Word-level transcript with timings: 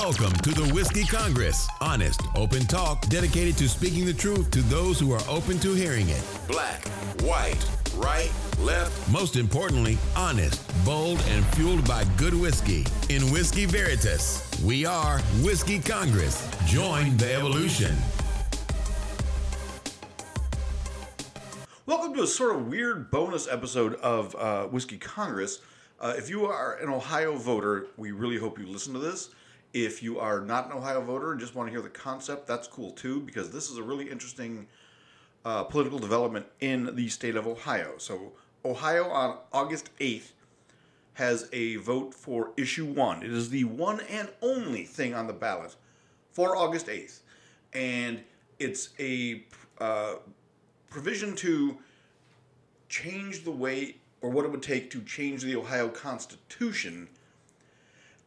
Welcome 0.00 0.32
to 0.42 0.50
the 0.50 0.72
Whiskey 0.72 1.02
Congress. 1.02 1.66
Honest, 1.80 2.22
open 2.36 2.60
talk 2.66 3.04
dedicated 3.08 3.58
to 3.58 3.68
speaking 3.68 4.06
the 4.06 4.14
truth 4.14 4.48
to 4.52 4.62
those 4.62 5.00
who 5.00 5.10
are 5.12 5.20
open 5.28 5.58
to 5.58 5.74
hearing 5.74 6.08
it. 6.08 6.22
Black, 6.46 6.86
white, 7.22 7.58
right, 7.96 8.30
left. 8.60 9.10
Most 9.10 9.34
importantly, 9.34 9.98
honest, 10.14 10.62
bold, 10.84 11.20
and 11.30 11.44
fueled 11.46 11.86
by 11.86 12.04
good 12.16 12.32
whiskey. 12.32 12.86
In 13.08 13.22
Whiskey 13.32 13.66
Veritas, 13.66 14.48
we 14.64 14.86
are 14.86 15.18
Whiskey 15.42 15.80
Congress. 15.80 16.48
Join 16.64 17.16
the 17.16 17.34
evolution. 17.34 17.96
Welcome 21.86 22.14
to 22.14 22.22
a 22.22 22.26
sort 22.28 22.54
of 22.54 22.68
weird 22.68 23.10
bonus 23.10 23.48
episode 23.48 23.94
of 23.96 24.36
uh, 24.36 24.66
Whiskey 24.68 24.98
Congress. 24.98 25.58
Uh, 26.00 26.14
if 26.16 26.30
you 26.30 26.46
are 26.46 26.76
an 26.76 26.88
Ohio 26.88 27.34
voter, 27.36 27.88
we 27.96 28.12
really 28.12 28.38
hope 28.38 28.60
you 28.60 28.66
listen 28.66 28.92
to 28.92 29.00
this. 29.00 29.30
If 29.74 30.02
you 30.02 30.18
are 30.18 30.40
not 30.40 30.66
an 30.66 30.72
Ohio 30.72 31.00
voter 31.00 31.32
and 31.32 31.40
just 31.40 31.54
want 31.54 31.68
to 31.68 31.70
hear 31.70 31.82
the 31.82 31.88
concept, 31.88 32.46
that's 32.46 32.66
cool 32.66 32.92
too, 32.92 33.20
because 33.20 33.50
this 33.50 33.70
is 33.70 33.76
a 33.76 33.82
really 33.82 34.10
interesting 34.10 34.66
uh, 35.44 35.64
political 35.64 35.98
development 35.98 36.46
in 36.60 36.94
the 36.96 37.08
state 37.08 37.36
of 37.36 37.46
Ohio. 37.46 37.94
So, 37.98 38.32
Ohio 38.64 39.08
on 39.08 39.38
August 39.52 39.90
8th 39.98 40.32
has 41.14 41.48
a 41.52 41.76
vote 41.76 42.14
for 42.14 42.52
issue 42.56 42.86
one. 42.86 43.22
It 43.22 43.32
is 43.32 43.50
the 43.50 43.64
one 43.64 44.00
and 44.08 44.28
only 44.40 44.84
thing 44.84 45.14
on 45.14 45.26
the 45.26 45.32
ballot 45.32 45.74
for 46.32 46.56
August 46.56 46.86
8th. 46.86 47.20
And 47.72 48.22
it's 48.58 48.90
a 48.98 49.44
uh, 49.78 50.14
provision 50.90 51.34
to 51.36 51.78
change 52.88 53.44
the 53.44 53.50
way 53.50 53.96
or 54.20 54.30
what 54.30 54.44
it 54.44 54.50
would 54.50 54.62
take 54.62 54.90
to 54.90 55.00
change 55.02 55.42
the 55.42 55.56
Ohio 55.56 55.88
Constitution. 55.88 57.08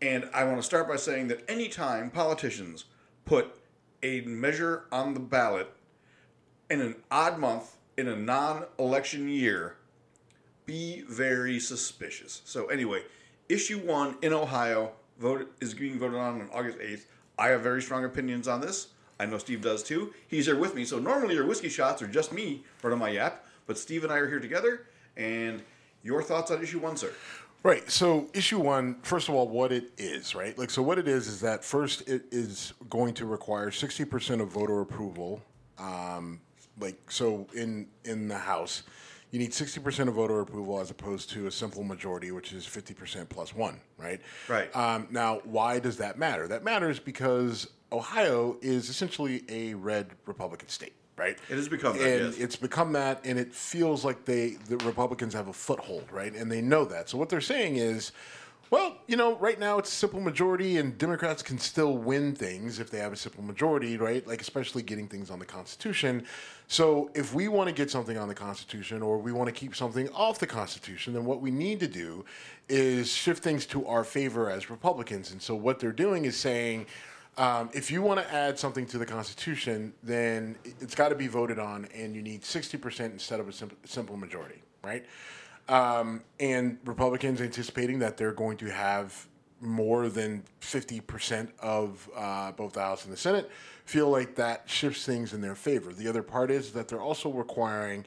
And 0.02 0.28
I 0.34 0.44
want 0.46 0.58
to 0.58 0.64
start 0.64 0.88
by 0.88 0.96
saying 0.96 1.28
that 1.28 1.48
anytime 1.50 2.10
politicians 2.10 2.86
put 3.26 3.55
a 4.02 4.21
measure 4.21 4.85
on 4.91 5.13
the 5.13 5.20
ballot 5.20 5.71
in 6.70 6.82
an 6.82 6.96
odd 7.12 7.38
month 7.38 7.77
in 7.98 8.07
a 8.07 8.16
non 8.16 8.66
election 8.79 9.29
year, 9.29 9.76
be 10.66 11.04
very 11.07 11.60
suspicious. 11.60 12.41
So, 12.46 12.66
anyway, 12.68 13.04
issue 13.48 13.79
one 13.79 14.16
in 14.22 14.34
Ohio 14.34 14.94
vote 15.20 15.54
is 15.62 15.74
being 15.74 15.99
voted 15.99 16.18
on 16.18 16.41
on 16.41 16.49
August 16.52 16.79
8th. 16.79 17.05
I 17.38 17.49
have 17.49 17.62
very 17.62 17.82
strong 17.82 18.04
opinions 18.04 18.48
on 18.48 18.62
this. 18.62 18.88
I 19.20 19.27
know 19.27 19.38
Steve 19.38 19.62
does 19.62 19.84
too. 19.84 20.13
He's 20.27 20.48
here 20.48 20.55
with 20.55 20.74
me. 20.74 20.84
So, 20.84 20.98
normally 20.98 21.35
your 21.35 21.46
whiskey 21.46 21.70
shots 21.70 22.02
are 22.02 22.07
just 22.07 22.32
me 22.32 22.63
running 22.82 22.98
my 22.98 23.10
yap, 23.10 23.46
but 23.68 23.77
Steve 23.77 24.04
and 24.04 24.12
I 24.12 24.18
are 24.18 24.27
here 24.27 24.40
together. 24.40 24.88
And 25.16 25.62
your 26.04 26.24
thoughts 26.24 26.49
on 26.49 26.63
issue 26.63 26.79
one, 26.79 26.98
sir? 26.98 27.13
Right. 27.63 27.90
So, 27.91 28.27
issue 28.34 28.59
one, 28.59 28.95
first 29.04 29.29
of 29.29 29.35
all, 29.35 29.48
what 29.48 29.71
it 29.71 29.91
is, 29.98 30.34
right? 30.34 30.57
Like, 30.57 30.71
so 30.71 30.81
what 30.81 30.98
it 30.98 31.07
is 31.07 31.27
is 31.27 31.41
that 31.41 31.63
first 31.63 32.07
it 32.07 32.23
is 32.31 32.73
going 32.90 33.13
to 33.15 33.26
require 33.26 33.70
60% 33.70 34.41
of 34.41 34.48
voter 34.48 34.81
approval. 34.81 35.41
Um, 35.77 36.41
like, 36.79 37.12
so 37.12 37.48
in 37.54 37.87
in 38.04 38.27
the 38.27 38.37
House, 38.37 38.82
you 39.29 39.37
need 39.39 39.51
60% 39.51 40.07
of 40.07 40.15
voter 40.15 40.39
approval 40.41 40.79
as 40.79 40.89
opposed 40.89 41.29
to 41.32 41.48
a 41.48 41.51
simple 41.51 41.84
majority, 41.84 42.32
which 42.32 42.51
is 42.51 42.65
50% 42.65 43.29
plus 43.29 43.55
one, 43.55 43.79
right? 43.98 44.20
Right. 44.48 44.76
Um, 44.76 45.07
now, 45.12 45.41
why 45.43 45.79
does 45.79 45.98
that 45.98 46.17
matter? 46.17 46.48
That 46.48 46.63
matters 46.63 46.99
because 46.99 47.67
Ohio 47.91 48.57
is 48.62 48.89
essentially 48.89 49.43
a 49.49 49.76
red 49.76 50.12
Republican 50.26 50.67
state 50.67 50.93
right? 51.22 51.38
It 51.50 51.55
has 51.55 51.70
become 51.70 51.98
that, 52.00 52.08
and 52.08 52.34
yes. 52.34 52.38
it's 52.40 52.55
become 52.55 52.94
that, 52.94 53.22
and 53.24 53.38
it 53.38 53.54
feels 53.54 54.04
like 54.04 54.26
they 54.26 54.58
the 54.68 54.77
Republicans 54.77 55.36
have 55.36 55.48
a 55.50 55.54
foothold, 55.54 56.05
right? 56.12 56.34
And 56.34 56.52
they 56.52 56.62
know 56.62 56.84
that. 56.86 57.10
So 57.10 57.18
what 57.20 57.30
they're 57.30 57.40
saying 57.41 57.76
is, 57.76 58.12
well, 58.72 58.98
you 59.05 59.18
know, 59.18 59.36
right 59.36 59.60
now 59.60 59.78
it's 59.78 59.91
a 59.91 59.96
simple 59.96 60.20
majority, 60.20 60.78
and 60.78 60.98
Democrats 60.98 61.44
can 61.44 61.60
still 61.60 61.96
win 61.96 62.34
things 62.34 62.80
if 62.80 62.90
they 62.90 62.98
have 62.98 63.13
a 63.13 63.16
simple 63.16 63.44
majority, 63.44 63.98
right? 63.98 64.25
Like 64.25 64.41
especially 64.41 64.81
getting 64.81 65.08
things 65.08 65.30
on 65.30 65.38
the 65.38 65.46
Constitution. 65.46 66.25
So 66.68 67.12
if 67.13 67.35
we 67.35 67.47
want 67.47 67.68
to 67.68 67.75
get 67.75 67.91
something 67.91 68.18
on 68.18 68.28
the 68.28 68.34
Constitution, 68.34 69.03
or 69.03 69.19
we 69.19 69.31
want 69.31 69.47
to 69.47 69.53
keep 69.53 69.75
something 69.75 70.09
off 70.09 70.40
the 70.40 70.47
Constitution, 70.47 71.13
then 71.13 71.25
what 71.25 71.40
we 71.40 71.51
need 71.51 71.79
to 71.81 71.88
do 71.88 72.25
is 72.68 73.12
shift 73.13 73.44
things 73.44 73.68
to 73.68 73.85
our 73.85 74.03
favor 74.03 74.50
as 74.50 74.72
Republicans. 74.72 75.31
And 75.31 75.40
so 75.41 75.53
what 75.53 75.79
they're 75.79 75.91
doing 75.91 76.25
is 76.25 76.35
saying 76.35 76.88
um, 77.38 77.69
if 77.74 77.90
you 77.90 78.02
want 78.02 78.19
to 78.19 78.34
add 78.34 78.59
something 78.59 78.86
to 78.88 78.97
the 78.97 79.06
Constitution, 79.06 79.94
then 80.03 80.58
it's 80.80 80.96
got 80.96 81.09
to 81.09 81.16
be 81.16 81.28
voted 81.28 81.59
on, 81.59 81.86
and 81.94 82.16
you 82.16 82.22
need 82.22 82.42
60% 82.42 83.00
instead 83.12 83.40
of 83.40 83.47
a 83.47 83.53
simple, 83.53 83.78
simple 83.86 84.18
majority, 84.18 84.62
right? 84.84 85.06
Um, 85.69 86.24
and 86.40 86.78
Republicans 86.86 87.40
anticipating 87.40 88.00
that 88.00 88.18
they're 88.18 88.34
going 88.34 88.58
to 88.58 88.69
have 88.69 89.28
more 89.62 90.09
than 90.09 90.44
50% 90.62 91.50
of 91.59 92.09
uh, 92.16 92.52
both 92.52 92.74
the 92.74 92.81
House 92.81 93.06
and 93.06 93.14
the 93.14 93.18
Senate 93.18 93.50
feel 93.86 94.09
like 94.09 94.36
that 94.36 94.63
shifts 94.66 95.06
things 95.06 95.34
in 95.34 95.42
their 95.42 95.56
favor. 95.56 95.94
The 95.94 96.08
other 96.08 96.24
part 96.24 96.52
is 96.52 96.72
that 96.74 96.88
they're 96.88 97.02
also 97.02 97.30
requiring 97.31 98.06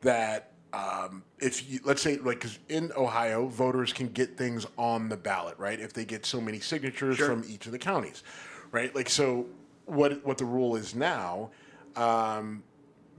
that 0.00 0.50
um, 0.72 1.22
if 1.38 1.70
you 1.70 1.78
let's 1.84 2.02
say 2.02 2.16
like 2.16 2.40
because 2.40 2.58
in 2.68 2.90
Ohio 2.96 3.46
voters 3.46 3.92
can 3.92 4.08
get 4.08 4.36
things 4.36 4.66
on 4.76 5.08
the 5.08 5.16
ballot 5.16 5.56
right 5.56 5.78
if 5.78 5.92
they 5.92 6.04
get 6.04 6.26
so 6.26 6.40
many 6.40 6.58
signatures 6.58 7.16
Sure. 7.16 7.26
from 7.28 7.44
each 7.46 7.66
of 7.66 7.72
the 7.72 7.78
counties 7.78 8.24
right 8.74 8.94
like 8.94 9.08
so 9.08 9.46
what 9.86 10.24
what 10.26 10.36
the 10.36 10.44
rule 10.44 10.74
is 10.76 10.94
now 10.94 11.50
um, 11.96 12.62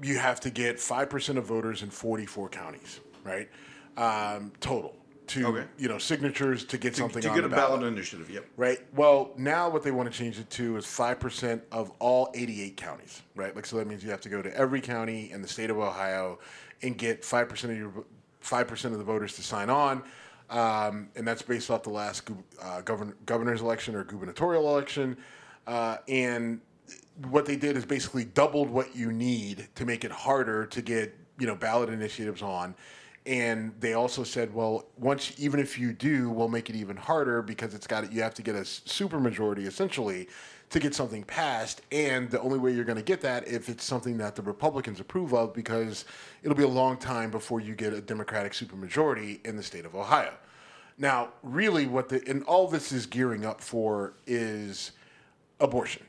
you 0.04 0.18
have 0.18 0.42
to 0.42 0.50
get 0.50 0.76
5% 0.76 1.38
of 1.38 1.46
voters 1.46 1.82
in 1.82 1.90
44 1.90 2.50
counties 2.50 3.00
right 3.24 3.50
um, 3.98 4.52
total 4.60 4.96
to 5.28 5.48
Okay. 5.48 5.66
you 5.78 5.88
know 5.88 5.98
signatures 5.98 6.66
to 6.66 6.78
get 6.78 6.94
to, 6.96 7.00
something 7.00 7.22
to 7.22 7.30
on 7.30 7.36
get 7.36 7.42
the 7.42 7.48
a 7.48 7.50
ballot 7.50 7.80
ballot 7.80 7.94
initiative. 7.94 8.30
Yep. 8.30 8.46
right? 8.58 8.80
Well, 8.94 9.32
now 9.38 9.70
what 9.70 9.82
they 9.82 9.90
want 9.90 10.12
to 10.12 10.16
change 10.16 10.38
it 10.38 10.48
to 10.52 10.78
is 10.78 10.86
five 10.86 11.20
percent 11.20 11.64
of 11.72 11.92
all 12.00 12.30
eighty-eight 12.36 12.78
counties, 12.78 13.24
right? 13.36 13.56
Like 13.56 13.66
so 13.66 13.78
that 13.78 13.88
means 13.88 14.04
you 14.04 14.12
have 14.12 14.22
to 14.22 14.30
go 14.30 14.44
to 14.44 14.56
every 14.56 14.82
county 14.82 15.32
in 15.32 15.42
the 15.42 15.48
state 15.48 15.72
of 15.72 15.80
Ohio 15.80 16.38
and 16.84 16.96
get 16.96 17.26
five 17.26 17.50
percent 17.50 17.74
of 17.74 17.80
your 17.80 17.92
five 18.40 18.68
percent 18.68 18.94
of 18.94 19.00
the 19.00 19.04
voters 19.06 19.36
to 19.38 19.42
sign 19.42 19.72
on, 19.72 20.04
um, 20.52 21.10
and 21.16 21.28
that's 21.28 21.42
based 21.42 21.72
off 21.72 21.82
the 21.82 21.90
last 21.90 22.30
uh, 22.62 22.82
govern- 22.82 23.16
governor's 23.26 23.62
election 23.62 23.96
or 23.96 24.04
gubernatorial 24.04 24.68
election, 24.70 25.18
uh, 25.68 25.98
and 26.08 26.62
what 27.30 27.46
they 27.46 27.56
did 27.56 27.78
is 27.78 27.86
basically 27.86 28.26
doubled 28.26 28.70
what 28.70 28.96
you 28.96 29.12
need 29.12 29.68
to 29.76 29.86
make 29.86 30.03
it 30.03 30.12
harder 30.12 30.66
to 30.68 30.81
get 30.81 31.16
you 31.40 31.48
know 31.48 31.56
ballot 31.56 31.90
initiatives 31.90 32.42
on. 32.42 32.76
And 33.26 33.74
they 33.80 33.94
also 33.94 34.24
said 34.24 34.54
well 34.54 34.86
once 34.98 35.34
even 35.38 35.59
if 35.59 35.80
you 35.80 35.94
do 35.94 36.30
we'll 36.30 36.50
make 36.50 36.70
it 36.70 36.75
even 36.75 36.96
harder 36.96 37.42
because 37.42 37.74
it's 37.74 37.88
got 37.88 38.12
you 38.12 38.22
have 38.22 38.34
to 38.36 38.42
get 38.42 38.56
a 38.56 38.62
supermajority 38.62 39.66
essentially 39.66 40.28
to 40.70 40.80
get 40.80 40.94
something 40.96 41.24
passed. 41.24 41.81
And 41.92 42.30
the 42.30 42.42
only 42.42 42.58
way 42.58 42.72
you're 42.72 42.86
going 42.86 42.98
to 42.98 43.04
get 43.04 43.22
that 43.22 43.48
if 43.48 43.70
it's 43.70 43.84
something 43.84 44.18
that 44.18 44.36
the 44.36 44.42
republicans 44.42 45.00
approve 45.00 45.34
of 45.34 45.54
because 45.54 46.06
it'll 46.44 46.58
be 46.58 46.64
a 46.64 46.68
long 46.68 46.98
time 46.98 47.31
before 47.31 47.62
you 47.62 47.75
get 47.75 47.94
a 47.94 48.02
democratic 48.02 48.54
supermajority 48.54 49.46
in 49.46 49.56
the 49.56 49.64
state 49.64 49.86
of 49.86 49.96
ohio. 49.96 50.34
Now 50.98 51.30
really 51.44 51.88
what 51.88 52.09
the 52.09 52.22
and 52.28 52.44
all 52.44 52.68
this 52.68 52.92
is 52.92 53.06
gearing 53.06 53.46
up 53.46 53.62
for 53.62 54.14
is 54.28 54.92
abortion 55.60 56.04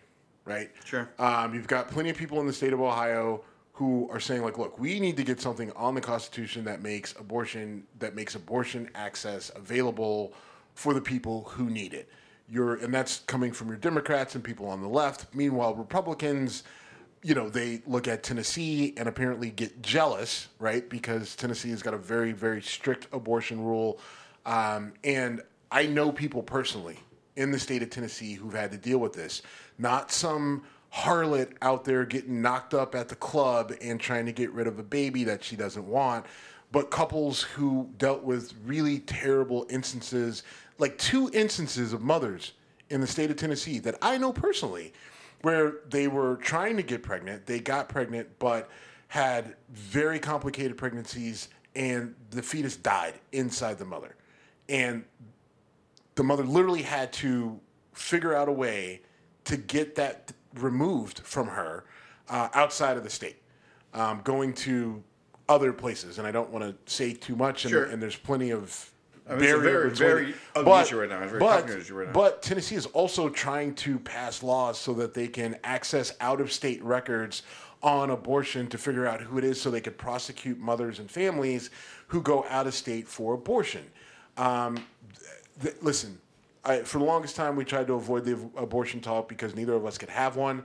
right? 0.46 0.70
Sure. 0.84 1.10
Um, 1.18 1.54
you've 1.54 1.66
got 1.66 1.88
plenty 1.88 2.08
of 2.08 2.16
people 2.16 2.40
in 2.40 2.46
the 2.46 2.52
state 2.52 2.72
of 2.72 2.80
Ohio 2.80 3.42
who 3.72 4.08
are 4.10 4.20
saying 4.20 4.42
like, 4.42 4.56
look, 4.56 4.78
we 4.78 4.98
need 4.98 5.18
to 5.18 5.24
get 5.24 5.38
something 5.38 5.70
on 5.72 5.94
the 5.94 6.00
Constitution 6.00 6.64
that 6.64 6.82
makes 6.82 7.12
abortion 7.18 7.84
that 7.98 8.14
makes 8.14 8.34
abortion 8.34 8.88
access 8.94 9.50
available 9.54 10.32
for 10.74 10.94
the 10.94 11.00
people 11.00 11.44
who 11.50 11.68
need 11.68 11.92
it. 11.92 12.08
You're, 12.48 12.76
and 12.76 12.94
that's 12.94 13.20
coming 13.20 13.52
from 13.52 13.68
your 13.68 13.76
Democrats 13.76 14.36
and 14.36 14.42
people 14.42 14.68
on 14.68 14.80
the 14.80 14.88
left. 14.88 15.34
Meanwhile, 15.34 15.74
Republicans, 15.74 16.62
you 17.22 17.34
know, 17.34 17.48
they 17.50 17.82
look 17.86 18.06
at 18.06 18.22
Tennessee 18.22 18.94
and 18.96 19.08
apparently 19.08 19.50
get 19.50 19.82
jealous, 19.82 20.46
right? 20.60 20.88
Because 20.88 21.34
Tennessee 21.34 21.70
has 21.70 21.82
got 21.82 21.92
a 21.92 21.98
very, 21.98 22.30
very 22.30 22.62
strict 22.62 23.08
abortion 23.12 23.60
rule. 23.64 23.98
Um, 24.44 24.92
and 25.02 25.42
I 25.72 25.86
know 25.86 26.12
people 26.12 26.42
personally 26.42 27.00
in 27.36 27.50
the 27.50 27.58
state 27.58 27.82
of 27.82 27.90
Tennessee 27.90 28.34
who've 28.34 28.52
had 28.52 28.72
to 28.72 28.78
deal 28.78 28.98
with 28.98 29.12
this. 29.12 29.42
Not 29.78 30.10
some 30.10 30.64
harlot 30.92 31.52
out 31.62 31.84
there 31.84 32.04
getting 32.04 32.40
knocked 32.40 32.72
up 32.74 32.94
at 32.94 33.08
the 33.08 33.16
club 33.16 33.72
and 33.80 34.00
trying 34.00 34.26
to 34.26 34.32
get 34.32 34.50
rid 34.52 34.66
of 34.66 34.78
a 34.78 34.82
baby 34.82 35.24
that 35.24 35.44
she 35.44 35.54
doesn't 35.56 35.86
want, 35.86 36.24
but 36.72 36.90
couples 36.90 37.42
who 37.42 37.90
dealt 37.98 38.22
with 38.22 38.54
really 38.64 39.00
terrible 39.00 39.66
instances, 39.68 40.42
like 40.78 40.96
two 40.98 41.30
instances 41.32 41.92
of 41.92 42.00
mothers 42.00 42.52
in 42.90 43.00
the 43.00 43.06
state 43.06 43.30
of 43.30 43.36
Tennessee 43.36 43.78
that 43.80 43.96
I 44.00 44.16
know 44.16 44.32
personally, 44.32 44.92
where 45.42 45.76
they 45.90 46.08
were 46.08 46.36
trying 46.36 46.76
to 46.76 46.82
get 46.82 47.02
pregnant, 47.02 47.46
they 47.46 47.60
got 47.60 47.88
pregnant, 47.88 48.28
but 48.38 48.70
had 49.08 49.54
very 49.70 50.18
complicated 50.18 50.76
pregnancies, 50.76 51.48
and 51.74 52.14
the 52.30 52.42
fetus 52.42 52.76
died 52.76 53.14
inside 53.32 53.78
the 53.78 53.84
mother. 53.84 54.16
And 54.68 55.04
the 56.16 56.24
mother 56.24 56.42
literally 56.44 56.82
had 56.82 57.12
to 57.12 57.60
figure 57.92 58.34
out 58.34 58.48
a 58.48 58.52
way 58.52 59.00
to 59.44 59.56
get 59.56 59.94
that 59.94 60.32
removed 60.54 61.20
from 61.20 61.46
her 61.46 61.84
uh, 62.28 62.48
outside 62.54 62.96
of 62.96 63.04
the 63.04 63.10
state, 63.10 63.40
um, 63.94 64.20
going 64.24 64.52
to 64.52 65.02
other 65.48 65.72
places. 65.72 66.18
And 66.18 66.26
I 66.26 66.32
don't 66.32 66.50
want 66.50 66.64
to 66.64 66.92
say 66.92 67.12
too 67.12 67.36
much, 67.36 67.64
and, 67.64 67.70
Sure. 67.70 67.84
and 67.84 68.02
there's 68.02 68.16
plenty 68.16 68.50
of 68.50 68.90
I 69.28 69.34
mean, 69.34 69.42
it's 69.42 69.52
very, 69.62 69.90
between- 69.90 69.96
very 69.96 70.34
issue 70.82 71.00
right 71.00 71.08
now. 71.08 71.26
Very 71.26 71.38
but, 71.38 71.68
right 71.90 72.06
now. 72.06 72.12
but 72.12 72.42
Tennessee 72.42 72.76
is 72.76 72.86
also 72.86 73.28
trying 73.28 73.74
to 73.76 73.98
pass 73.98 74.42
laws 74.42 74.78
so 74.78 74.94
that 74.94 75.14
they 75.14 75.28
can 75.28 75.58
access 75.64 76.14
out 76.20 76.40
of 76.40 76.50
state 76.52 76.82
records 76.82 77.42
on 77.82 78.10
abortion 78.10 78.68
to 78.68 78.78
figure 78.78 79.06
out 79.06 79.20
who 79.20 79.36
it 79.36 79.44
is 79.44 79.60
so 79.60 79.70
they 79.70 79.80
could 79.80 79.98
prosecute 79.98 80.58
mothers 80.58 80.98
and 80.98 81.10
families 81.10 81.70
who 82.08 82.22
go 82.22 82.44
out 82.48 82.66
of 82.66 82.74
state 82.74 83.06
for 83.06 83.34
abortion. 83.34 83.84
Um, 84.36 84.78
th- 85.62 85.76
listen, 85.82 86.18
I, 86.64 86.80
for 86.80 86.98
the 86.98 87.04
longest 87.04 87.36
time, 87.36 87.56
we 87.56 87.64
tried 87.64 87.86
to 87.88 87.94
avoid 87.94 88.24
the 88.24 88.38
abortion 88.56 89.00
talk 89.00 89.28
because 89.28 89.54
neither 89.54 89.74
of 89.74 89.86
us 89.86 89.98
could 89.98 90.10
have 90.10 90.36
one. 90.36 90.64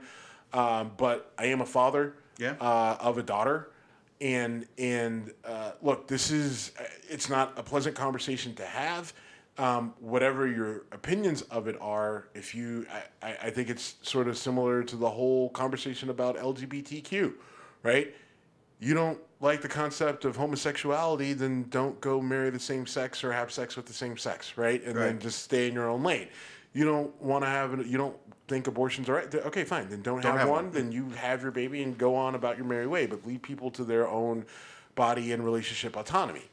Um, 0.52 0.92
but 0.96 1.32
I 1.38 1.46
am 1.46 1.60
a 1.60 1.66
father 1.66 2.14
Yeah. 2.38 2.54
uh, 2.60 2.96
of 3.00 3.18
a 3.18 3.22
daughter. 3.22 3.68
And 4.20 4.66
and 4.78 5.32
uh, 5.44 5.72
look, 5.82 6.06
this 6.06 6.30
is 6.30 6.72
it's 7.08 7.28
not 7.28 7.58
a 7.58 7.62
pleasant 7.62 7.96
conversation 7.96 8.54
to 8.54 8.64
have. 8.64 9.12
Um, 9.58 9.94
whatever 10.00 10.46
your 10.46 10.84
opinions 10.92 11.42
of 11.42 11.66
it 11.68 11.76
are, 11.80 12.28
if 12.34 12.54
you, 12.54 12.86
I 13.22 13.34
I 13.42 13.50
think 13.50 13.68
it's 13.68 13.96
sort 14.02 14.28
of 14.28 14.38
similar 14.38 14.84
to 14.84 14.96
the 14.96 15.10
whole 15.10 15.48
conversation 15.50 16.08
about 16.08 16.36
LGBTQ, 16.36 17.32
right? 17.82 18.14
You 18.82 18.94
don't 18.94 19.18
like 19.40 19.62
the 19.62 19.68
concept 19.68 20.24
of 20.24 20.34
homosexuality, 20.36 21.34
then 21.34 21.66
don't 21.70 22.00
go 22.00 22.20
marry 22.20 22.50
the 22.50 22.58
same 22.58 22.84
sex 22.84 23.22
or 23.22 23.32
have 23.32 23.52
sex 23.52 23.76
with 23.76 23.86
the 23.86 23.92
same 23.92 24.16
sex, 24.16 24.56
right? 24.56 24.82
And 24.84 24.96
then 24.96 25.20
just 25.20 25.44
stay 25.44 25.68
in 25.68 25.74
your 25.74 25.88
own 25.88 26.02
lane. 26.02 26.26
You 26.72 26.84
don't 26.84 27.22
want 27.22 27.44
to 27.44 27.48
have, 27.48 27.74
an- 27.74 27.88
you 27.88 27.96
don't 27.96 28.16
think 28.48 28.66
abortions 28.66 29.08
are 29.08 29.14
right. 29.14 29.32
Okay, 29.32 29.62
fine. 29.62 29.88
Then 29.88 30.02
don't, 30.02 30.24
have, 30.24 30.36
have 30.36 30.48
one. 30.48 30.64
one. 30.64 30.74
Then 30.74 30.90
you 30.90 31.10
have 31.10 31.42
your 31.42 31.52
baby 31.52 31.84
and 31.84 31.96
go 31.96 32.16
on 32.16 32.34
about 32.34 32.56
your 32.56 32.66
merry 32.66 32.88
way. 32.88 33.06
But 33.06 33.24
leave 33.24 33.40
people 33.40 33.70
to 33.72 33.84
their 33.84 34.08
own 34.08 34.44
body 34.96 35.30
and 35.30 35.44
relationship 35.44 35.96
autonomy. 35.96 36.50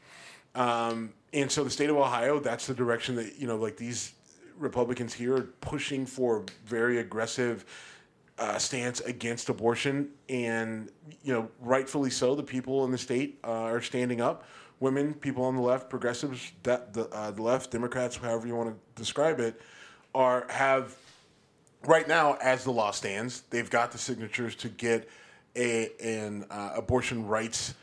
Um, 0.54 1.12
and 1.32 1.50
so 1.50 1.64
the 1.64 1.70
state 1.70 1.90
of 1.90 1.96
Ohio, 1.96 2.38
that's 2.38 2.66
the 2.66 2.74
direction 2.74 3.16
that 3.16 3.38
you 3.38 3.48
know, 3.48 3.56
like 3.56 3.76
these 3.76 4.12
Republicans 4.56 5.14
here 5.14 5.36
are 5.36 5.48
pushing 5.60 6.06
for 6.06 6.44
very 6.64 6.98
aggressive 6.98 7.64
uh, 8.40 8.58
stance 8.58 9.00
against 9.00 9.50
abortion, 9.50 10.08
and 10.28 10.90
you 11.22 11.32
know, 11.32 11.48
rightfully 11.60 12.10
so. 12.10 12.34
The 12.34 12.42
people 12.42 12.84
in 12.84 12.90
the 12.90 12.98
state 12.98 13.38
uh, 13.44 13.50
are 13.50 13.82
standing 13.82 14.20
up. 14.20 14.44
Women, 14.80 15.12
people 15.12 15.44
on 15.44 15.54
the 15.54 15.62
left, 15.62 15.90
progressives, 15.90 16.52
the, 16.62 17.08
uh, 17.12 17.30
the 17.32 17.42
left, 17.42 17.70
Democrats, 17.70 18.16
however 18.16 18.46
you 18.46 18.56
want 18.56 18.70
to 18.70 18.76
describe 19.00 19.38
it, 19.38 19.60
are 20.14 20.46
have 20.48 20.96
right 21.84 22.08
now, 22.08 22.38
as 22.42 22.64
the 22.64 22.70
law 22.70 22.90
stands, 22.90 23.42
they've 23.50 23.68
got 23.68 23.92
the 23.92 23.98
signatures 23.98 24.54
to 24.56 24.70
get 24.70 25.08
a 25.54 25.90
an 26.02 26.46
uh, 26.50 26.72
abortion 26.76 27.26
rights 27.26 27.74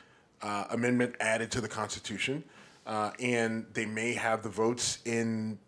uh, 0.41 0.65
amendment 0.71 1.15
added 1.19 1.51
to 1.51 1.61
the 1.61 1.67
Constitution, 1.67 2.43
uh, 2.87 3.11
and 3.19 3.67
they 3.73 3.85
may 3.85 4.13
have 4.13 4.41
the 4.41 4.49
votes 4.49 4.99
in, 5.05 5.59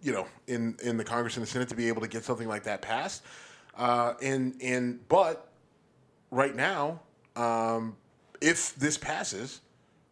you 0.00 0.12
know, 0.12 0.28
in 0.46 0.76
in 0.84 0.96
the 0.96 1.04
Congress 1.04 1.36
and 1.36 1.42
the 1.42 1.50
Senate 1.50 1.68
to 1.68 1.74
be 1.74 1.88
able 1.88 2.02
to 2.02 2.08
get 2.08 2.22
something 2.22 2.46
like 2.46 2.62
that 2.62 2.82
passed. 2.82 3.24
Uh, 3.76 4.14
and 4.22 4.54
and 4.62 5.06
but 5.08 5.48
right 6.30 6.54
now, 6.54 7.00
um, 7.34 7.96
if 8.40 8.74
this 8.76 8.96
passes, 8.96 9.60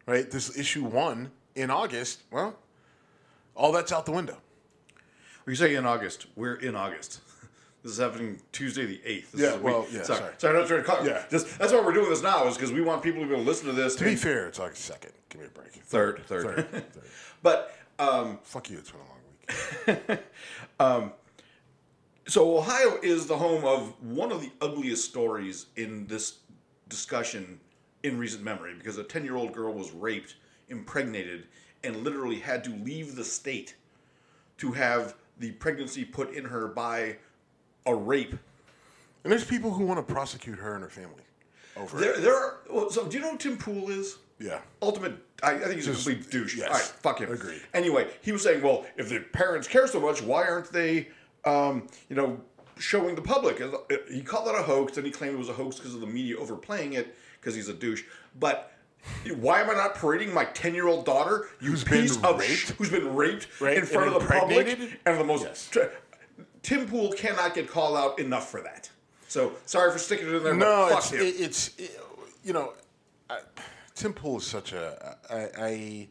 right, 0.07 0.31
this 0.31 0.57
issue 0.57 0.85
one 0.85 1.31
in 1.55 1.71
August, 1.71 2.23
well, 2.31 2.57
all 3.55 3.73
that's 3.73 3.93
out 3.93 4.07
the 4.07 4.13
window. 4.13 4.37
We 5.47 5.55
say 5.55 5.75
in 5.75 5.85
August. 5.87 6.27
We're 6.37 6.55
in 6.57 6.75
August. 6.75 7.21
This 7.83 7.93
is 7.93 7.99
happening 7.99 8.41
Tuesday 8.51 8.87
the 8.87 8.99
eighth. 9.05 9.33
This 9.33 9.43
Yeah, 9.43 9.57
well, 9.57 9.85
yeah, 9.93 10.05
Sorry, 10.05 10.19
sorry. 10.19 10.33
sorry, 10.39 10.59
not 10.59 10.67
trying 10.69 10.81
to 10.81 10.87
call. 10.87 11.07
Yeah. 11.07 11.23
Just, 11.31 11.59
that's 11.59 11.71
why 11.71 11.83
we're 11.83 11.93
doing 11.93 12.09
this 12.09 12.23
now 12.23 12.47
is 12.49 12.57
because 12.57 12.73
we 12.73 12.81
want 12.81 13.03
people 13.03 13.21
to 13.21 13.27
be 13.27 13.35
able 13.35 13.45
to 13.45 13.47
listen 13.47 13.67
to 13.67 13.75
this. 13.75 13.95
To 13.97 14.05
be 14.05 14.17
fair, 14.17 14.47
it's 14.49 14.59
August 14.59 14.87
second. 14.87 15.13
Give 15.29 15.43
me 15.43 15.49
a 15.49 15.51
break. 15.51 15.71
third, 15.85 16.23
third. 16.27 16.67
third. 16.71 16.85
but 17.43 17.77
um, 17.99 18.39
Fuck 18.43 18.71
you. 18.71 18.79
It's 18.79 18.91
been 18.91 19.01
a 19.01 19.05
long 19.05 20.09
week. 20.09 20.19
So 22.26 22.56
Ohio 22.56 22.99
is 23.03 23.26
the 23.26 23.37
home 23.37 23.65
of 23.65 23.94
one 24.03 24.32
of 24.32 24.41
the 24.41 24.50
ugliest 24.61 25.05
stories 25.05 25.67
in 25.76 26.06
this 26.06 26.38
discussion 26.88 27.61
in 28.03 28.19
recent 28.19 28.43
memory 28.43 28.75
because 28.75 28.97
a 28.99 29.05
10-year-old 29.05 29.53
girl 29.53 29.75
was 29.75 29.93
raped, 29.93 30.37
impregnated, 30.69 31.44
and 31.82 31.97
literally 31.99 32.38
had 32.38 32.65
to 32.65 32.71
leave 32.71 33.15
the 33.15 33.25
state 33.25 33.75
to 34.59 34.73
have 34.73 35.15
the 35.38 35.50
pregnancy 35.53 36.05
put 36.05 36.32
in 36.32 36.44
her 36.44 36.69
by 36.69 37.17
a 37.87 37.94
rape. 37.94 38.32
And 39.23 39.31
there's 39.32 39.44
people 39.44 39.70
who 39.73 39.85
want 39.85 40.06
to 40.06 40.12
prosecute 40.15 40.59
her 40.59 40.75
and 40.75 40.82
her 40.82 40.91
family 40.91 41.23
over 41.77 41.99
There, 41.99 42.12
it. 42.15 42.23
there 42.23 42.35
are. 42.37 42.59
well, 42.70 42.91
So, 42.91 43.06
do 43.06 43.17
you 43.19 43.23
know 43.23 43.32
who 43.32 43.38
Tim 43.38 43.59
Pool 43.59 43.91
is? 43.91 44.17
Yeah. 44.38 44.61
Ultimate. 44.81 45.15
I, 45.43 45.53
I 45.55 45.59
think 45.59 45.75
he's 45.75 45.87
Just- 45.87 46.06
a 46.06 46.12
complete 46.12 46.31
douche. 46.31 46.56
yes. 46.56 46.69
All 46.69 46.75
right, 46.75 46.82
fuck 46.82 47.20
him. 47.20 47.32
Agreed. 47.32 47.62
Anyway, 47.75 48.09
he 48.23 48.32
was 48.32 48.43
saying, 48.43 48.62
well, 48.62 48.87
if 48.97 49.09
the 49.11 49.20
parents 49.20 49.67
care 49.69 49.87
so 49.87 50.00
much, 50.00 50.23
why 50.23 50.44
aren't 50.47 50.73
they, 50.73 51.09
um, 51.46 51.87
you 52.08 52.17
know, 52.17 52.41
showing 52.79 53.14
the 53.14 53.23
public? 53.23 53.61
He 54.11 54.23
called 54.23 54.49
it 54.49 54.55
a 54.58 54.62
hoax, 54.62 54.96
and 54.96 55.06
he 55.06 55.12
claimed 55.12 55.35
it 55.35 55.38
was 55.38 55.49
a 55.49 55.52
hoax 55.55 55.76
because 55.76 55.94
of 55.94 56.00
the 56.00 56.06
media 56.06 56.37
overplaying 56.38 56.94
it 56.94 57.14
because 57.41 57.55
he's 57.55 57.69
a 57.69 57.75
douche. 57.75 58.02
But 58.38 58.73
why 59.37 59.61
am 59.61 59.69
I 59.70 59.75
not 59.75 59.94
parading 59.94 60.32
my 60.32 60.44
ten-year-old 60.46 61.05
daughter, 61.05 61.49
you 61.61 61.70
Who's 61.70 61.85
been 61.85 62.02
piece 62.02 62.17
of 62.23 62.43
sh- 62.43 62.49
raped? 62.69 62.70
who's 62.79 62.91
been 62.91 63.14
raped 63.14 63.49
in 63.62 63.85
front 63.85 64.14
of 64.14 64.23
the 64.23 64.29
public 64.29 64.79
and 65.05 65.20
the 65.20 65.25
most? 65.25 65.44
Yes. 65.44 65.69
tr- 65.70 65.81
Tim 66.62 66.87
Pool 66.88 67.12
cannot 67.12 67.55
get 67.55 67.69
called 67.69 67.96
out 67.96 68.19
enough 68.19 68.50
for 68.50 68.62
that. 68.62 68.88
So 69.29 69.52
sorry 69.67 69.93
for 69.93 69.99
sticking 69.99 70.29
it 70.29 70.35
in 70.35 70.43
there. 70.44 70.55
No, 70.55 70.88
it's, 70.96 71.12
it, 71.12 71.19
it's 71.20 71.79
it- 71.79 72.00
you 72.43 72.52
know, 72.55 72.73
I, 73.29 73.41
Tim 73.94 74.12
Pool 74.14 74.38
is 74.38 74.46
such 74.46 74.73
a. 74.73 75.17
I, 75.31 75.49
I 75.62 76.08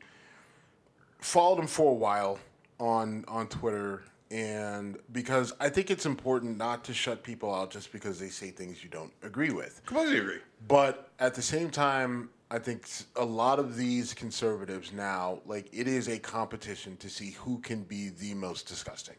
followed 1.19 1.59
him 1.59 1.67
for 1.67 1.91
a 1.91 1.95
while 1.95 2.39
on 2.79 3.25
on 3.27 3.47
Twitter, 3.47 4.03
and 4.33 4.97
because 5.11 5.53
I 5.59 5.69
think 5.69 5.91
it's 5.91 6.07
important 6.07 6.57
not 6.57 6.83
to 6.85 6.93
shut 6.93 7.21
people 7.21 7.53
out 7.53 7.69
just 7.69 7.91
because 7.91 8.19
they 8.19 8.29
say 8.29 8.49
things 8.49 8.83
you 8.83 8.89
don't 8.89 9.13
agree 9.21 9.51
with. 9.51 9.81
Completely 9.85 10.17
agree. 10.17 10.39
But 10.67 11.09
at 11.19 11.35
the 11.35 11.41
same 11.43 11.69
time, 11.69 12.29
I 12.49 12.57
think 12.57 12.87
a 13.15 13.23
lot 13.23 13.59
of 13.59 13.77
these 13.77 14.13
conservatives 14.13 14.91
now, 14.91 15.39
like 15.45 15.69
it 15.71 15.87
is 15.87 16.07
a 16.07 16.17
competition 16.17 16.97
to 16.97 17.09
see 17.09 17.31
who 17.31 17.59
can 17.59 17.83
be 17.83 18.09
the 18.09 18.33
most 18.33 18.67
disgusting. 18.67 19.15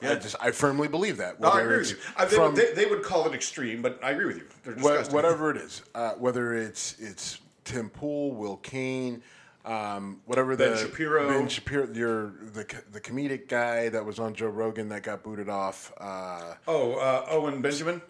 I 0.00 0.14
just 0.14 0.36
I 0.40 0.52
firmly 0.52 0.86
believe 0.86 1.16
that. 1.16 1.40
No, 1.40 1.48
I 1.48 1.62
agree 1.62 1.78
with 1.78 1.90
you. 1.90 1.96
I, 2.16 2.24
they, 2.24 2.36
from- 2.36 2.54
they, 2.54 2.72
they 2.72 2.86
would 2.86 3.02
call 3.02 3.26
it 3.26 3.34
extreme, 3.34 3.82
but 3.82 3.98
I 4.00 4.12
agree 4.12 4.26
with 4.26 4.36
you. 4.36 4.74
Disgusting. 4.74 5.12
whatever 5.12 5.50
it 5.50 5.56
is, 5.56 5.82
uh, 5.96 6.12
whether 6.12 6.54
it's 6.54 6.96
it's 7.00 7.40
Tim 7.64 7.90
Pool, 7.90 8.32
Will 8.32 8.58
Cain, 8.58 9.20
um, 9.68 10.20
whatever 10.26 10.56
Ben 10.56 10.70
the 10.72 10.76
Shapiro. 10.78 11.28
Ben 11.28 11.48
Shapiro, 11.48 11.86
your 11.92 12.32
the 12.54 12.64
the 12.92 13.00
comedic 13.00 13.48
guy 13.48 13.88
that 13.90 14.04
was 14.04 14.18
on 14.18 14.34
Joe 14.34 14.48
Rogan 14.48 14.88
that 14.88 15.02
got 15.02 15.22
booted 15.22 15.48
off. 15.48 15.92
Uh, 15.98 16.54
Oh, 16.66 16.94
uh, 16.94 17.26
Owen 17.30 17.60
Benjamin. 17.60 18.00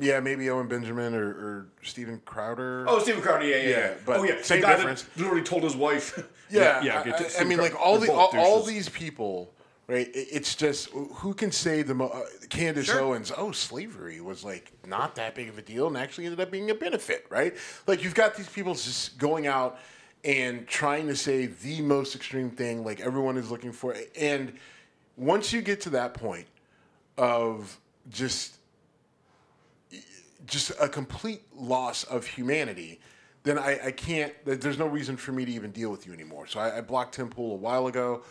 yeah, 0.00 0.20
maybe 0.20 0.48
Owen 0.50 0.66
Benjamin 0.68 1.14
or, 1.14 1.26
or 1.28 1.66
Steven 1.82 2.20
Crowder. 2.24 2.86
Oh, 2.88 2.98
Steven 3.00 3.20
Crowder. 3.20 3.44
Yeah, 3.46 3.56
yeah, 3.56 3.62
yeah. 3.62 3.76
Yeah, 3.78 3.94
but 4.06 4.20
oh, 4.20 4.24
yeah. 4.24 4.42
same 4.42 4.60
the 4.60 4.66
guy 4.66 4.76
difference. 4.76 5.02
That 5.02 5.18
literally 5.20 5.42
told 5.42 5.62
his 5.64 5.76
wife. 5.76 6.18
Yeah, 6.50 6.82
yeah. 6.82 6.98
I- 6.98 7.00
okay, 7.00 7.26
I, 7.38 7.40
I 7.40 7.44
mean, 7.44 7.58
like 7.58 7.74
all 7.80 7.98
They're 7.98 8.08
the 8.08 8.12
all, 8.12 8.30
all 8.36 8.62
these 8.62 8.88
people, 8.88 9.52
right? 9.88 10.06
it- 10.08 10.28
It's 10.30 10.54
just 10.54 10.90
who 10.90 11.32
can 11.34 11.50
say 11.50 11.82
the 11.82 11.94
mo- 11.94 12.08
uh, 12.08 12.22
Candace 12.50 12.84
Sure. 12.86 13.00
Owens? 13.00 13.32
Oh, 13.36 13.50
slavery 13.50 14.20
was 14.20 14.44
like 14.44 14.70
not 14.86 15.16
that 15.16 15.34
big 15.34 15.48
of 15.48 15.56
a 15.58 15.62
deal, 15.62 15.86
and 15.88 15.96
actually 15.96 16.26
ended 16.26 16.40
up 16.40 16.50
being 16.52 16.70
a 16.70 16.74
benefit, 16.74 17.26
right? 17.30 17.56
Like 17.86 18.04
you've 18.04 18.14
got 18.14 18.36
these 18.36 18.48
people 18.48 18.74
just 18.74 19.18
going 19.18 19.46
out 19.46 19.78
and 20.24 20.66
trying 20.66 21.06
to 21.08 21.16
say 21.16 21.46
the 21.46 21.82
most 21.82 22.14
extreme 22.14 22.50
thing, 22.50 22.84
like 22.84 23.00
everyone 23.00 23.36
is 23.36 23.50
looking 23.50 23.72
for, 23.72 23.94
and 24.18 24.52
once 25.16 25.52
you 25.52 25.60
get 25.60 25.80
to 25.82 25.90
that 25.90 26.14
point 26.14 26.46
of 27.16 27.78
just 28.10 28.56
just 30.46 30.72
a 30.80 30.88
complete 30.88 31.42
loss 31.54 32.04
of 32.04 32.26
humanity, 32.26 33.00
then 33.44 33.58
I, 33.58 33.86
I 33.86 33.90
can't. 33.92 34.32
There's 34.44 34.78
no 34.78 34.86
reason 34.86 35.16
for 35.16 35.32
me 35.32 35.44
to 35.44 35.52
even 35.52 35.70
deal 35.70 35.90
with 35.90 36.06
you 36.06 36.12
anymore. 36.12 36.46
So 36.46 36.60
I, 36.60 36.78
I 36.78 36.80
blocked 36.80 37.14
Tim 37.14 37.28
Pool 37.28 37.52
a 37.52 37.56
while 37.56 37.86
ago. 37.86 38.22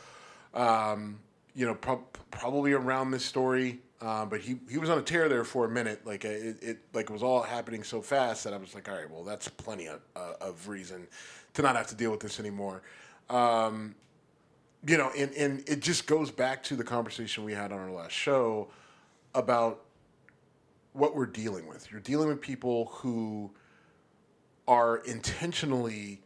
Um, 0.54 1.20
you 1.56 1.66
know, 1.66 1.76
prob 1.76 2.02
probably 2.32 2.74
around 2.74 3.12
this 3.12 3.24
story, 3.24 3.80
um, 4.02 4.30
but 4.30 4.42
he 4.42 4.58
he 4.70 4.78
was 4.78 4.90
on 4.90 4.98
a 4.98 5.02
tear 5.02 5.30
there 5.30 5.44
for 5.44 5.66
a 5.66 5.70
minute. 5.70 6.06
Like 6.06 6.26
uh, 6.26 6.30
it, 6.30 6.64
it 6.64 6.78
like 6.94 7.10
it 7.10 7.14
was 7.14 7.24
all 7.24 7.42
happening 7.42 7.84
so 7.84 8.02
fast 8.02 8.44
that 8.44 8.54
I 8.54 8.58
was 8.58 8.74
like, 8.74 8.90
all 8.90 8.96
right, 8.96 9.10
well, 9.10 9.24
that's 9.24 9.48
plenty 9.48 9.88
of, 9.88 10.02
uh, 10.16 10.34
of 10.42 10.68
reason 10.68 11.08
to 11.54 11.62
not 11.62 11.76
have 11.76 11.88
to 11.88 11.96
deal 11.96 12.12
with 12.12 12.20
this 12.20 12.40
anymore. 12.40 12.82
Um, 13.30 13.96
you 14.86 14.98
know, 14.98 15.12
and, 15.18 15.32
and 15.34 15.68
it 15.68 15.80
just 15.80 16.08
goes 16.08 16.30
back 16.30 16.64
to 16.64 16.76
the 16.76 16.84
conversation 16.84 17.44
we 17.44 17.54
had 17.54 17.72
on 17.72 17.80
our 17.80 17.92
last 17.92 18.12
show 18.12 18.68
about 19.34 19.82
what 20.94 21.16
we're 21.16 21.26
dealing 21.26 21.68
with. 21.68 21.92
You're 21.92 22.02
dealing 22.02 22.28
with 22.28 22.42
people 22.42 22.86
who 22.94 23.52
are 24.68 24.98
intentionally 24.98 26.22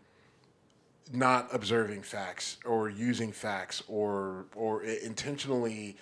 not 1.12 1.54
observing 1.54 2.04
facts 2.04 2.58
or 2.66 2.90
using 2.90 3.32
facts 3.32 3.82
or 3.88 4.46
or 4.56 4.84
intentionally 4.84 5.96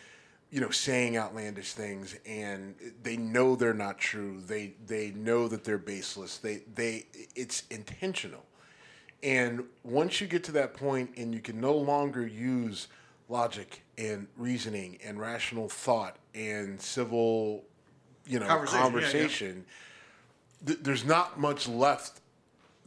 you 0.49 0.59
know 0.59 0.71
saying 0.71 1.15
outlandish 1.15 1.73
things 1.73 2.17
and 2.25 2.73
they 3.03 3.15
know 3.15 3.55
they're 3.55 3.73
not 3.73 3.99
true 3.99 4.41
they 4.47 4.73
they 4.87 5.11
know 5.11 5.47
that 5.47 5.63
they're 5.63 5.77
baseless 5.77 6.39
they 6.39 6.63
they 6.73 7.05
it's 7.35 7.63
intentional 7.69 8.43
And 9.25 9.63
once 9.83 10.21
you 10.21 10.27
get 10.27 10.43
to 10.45 10.51
that 10.53 10.75
point 10.75 11.09
and 11.17 11.33
you 11.33 11.41
can 11.41 11.59
no 11.59 11.73
longer 11.75 12.25
use 12.27 12.87
logic 13.27 13.81
and 13.97 14.27
reasoning 14.37 14.99
and 15.03 15.19
rational 15.19 15.67
thought 15.67 16.17
and 16.35 16.79
civil, 16.79 17.63
you 18.27 18.39
know, 18.39 18.45
Conversation, 18.45 18.81
conversation, 18.83 19.47
yeah, 19.47 20.61
yeah. 20.61 20.67
th- 20.67 20.79
there's 20.83 21.05
not 21.05 21.39
much 21.39 21.67
left 21.67 22.21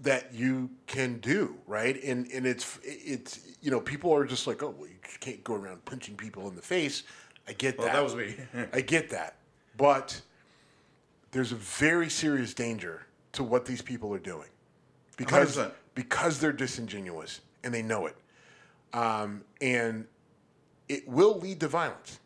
that 0.01 0.33
you 0.33 0.71
can 0.87 1.19
do, 1.19 1.57
right? 1.67 2.01
And 2.05 2.31
and 2.31 2.47
it's 2.47 2.79
it's 2.85 3.41
you 3.61 3.73
know 3.73 3.81
people 3.81 4.15
are 4.15 4.25
just 4.25 4.47
like, 4.47 4.63
oh, 4.63 4.73
well, 4.79 4.89
you 4.89 4.95
can't 5.19 5.43
go 5.43 5.55
around 5.55 5.85
punching 5.87 6.15
people 6.15 6.49
in 6.49 6.55
the 6.55 6.63
face. 6.63 7.03
I 7.49 7.53
get 7.53 7.77
Well, 7.79 7.89
that. 7.89 7.95
that 7.95 8.05
was 8.05 8.15
me. 8.15 8.37
I 8.73 8.81
get 8.81 9.11
that, 9.11 9.39
but 9.77 10.21
there's 11.33 11.51
a 11.51 11.57
very 11.57 12.09
serious 12.09 12.55
danger 12.55 13.07
to 13.33 13.43
what 13.43 13.67
these 13.67 13.83
people 13.83 14.15
are 14.15 14.21
doing 14.21 14.49
because 15.17 15.57
100%. 15.57 15.73
Because 15.99 16.39
they're 16.39 16.53
disingenuous 16.53 17.41
and 17.65 17.75
they 17.75 17.83
know 17.83 18.07
it, 18.07 18.15
um, 18.93 19.43
and 19.61 20.07
it 20.89 21.09
will 21.09 21.41
lead 21.41 21.59
to 21.59 21.67
violence. 21.67 22.21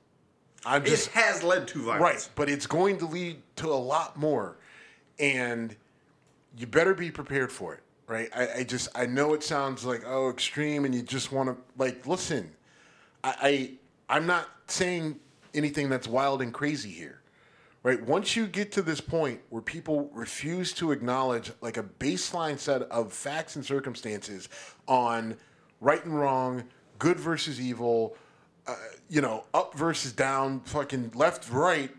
I'm 0.66 0.84
It 0.84 1.06
has 1.14 1.42
led 1.42 1.68
to 1.68 1.78
violence. 1.84 2.02
Right, 2.02 2.28
but 2.34 2.50
it's 2.50 2.66
going 2.66 2.98
to 2.98 3.06
lead 3.06 3.40
to 3.56 3.68
a 3.68 3.74
lot 3.74 4.18
more, 4.18 4.58
and 5.18 5.74
you 6.58 6.66
better 6.66 6.92
be 6.92 7.10
prepared 7.10 7.50
for 7.50 7.72
it. 7.72 7.80
Right? 8.06 8.28
I, 8.36 8.58
I 8.58 8.64
just 8.64 8.90
I 8.94 9.06
know 9.06 9.32
it 9.32 9.42
sounds 9.42 9.86
like 9.86 10.02
oh 10.06 10.28
extreme, 10.28 10.84
and 10.84 10.94
you 10.94 11.00
just 11.00 11.32
want 11.32 11.48
to 11.48 11.56
like 11.78 12.06
listen. 12.06 12.52
I, 13.24 13.34
I 14.08 14.16
I'm 14.18 14.26
not 14.26 14.50
saying 14.66 15.18
anything 15.54 15.88
that's 15.88 16.06
wild 16.06 16.42
and 16.42 16.52
crazy 16.52 16.90
here. 16.90 17.21
Right? 17.82 18.00
Once 18.00 18.36
you 18.36 18.46
get 18.46 18.70
to 18.72 18.82
this 18.82 19.00
point 19.00 19.40
where 19.48 19.62
people 19.62 20.08
refuse 20.12 20.72
to 20.74 20.92
acknowledge 20.92 21.50
like 21.60 21.76
a 21.76 21.82
baseline 21.82 22.56
set 22.58 22.82
of 22.82 23.12
facts 23.12 23.56
and 23.56 23.64
circumstances 23.64 24.48
on 24.86 25.36
right 25.80 26.04
and 26.04 26.18
wrong, 26.18 26.62
good 27.00 27.18
versus 27.18 27.60
evil, 27.60 28.16
uh, 28.68 28.76
you 29.08 29.20
know, 29.20 29.44
up 29.52 29.74
versus 29.76 30.12
down, 30.12 30.60
fucking 30.60 31.10
left, 31.14 31.50
right, 31.50 31.90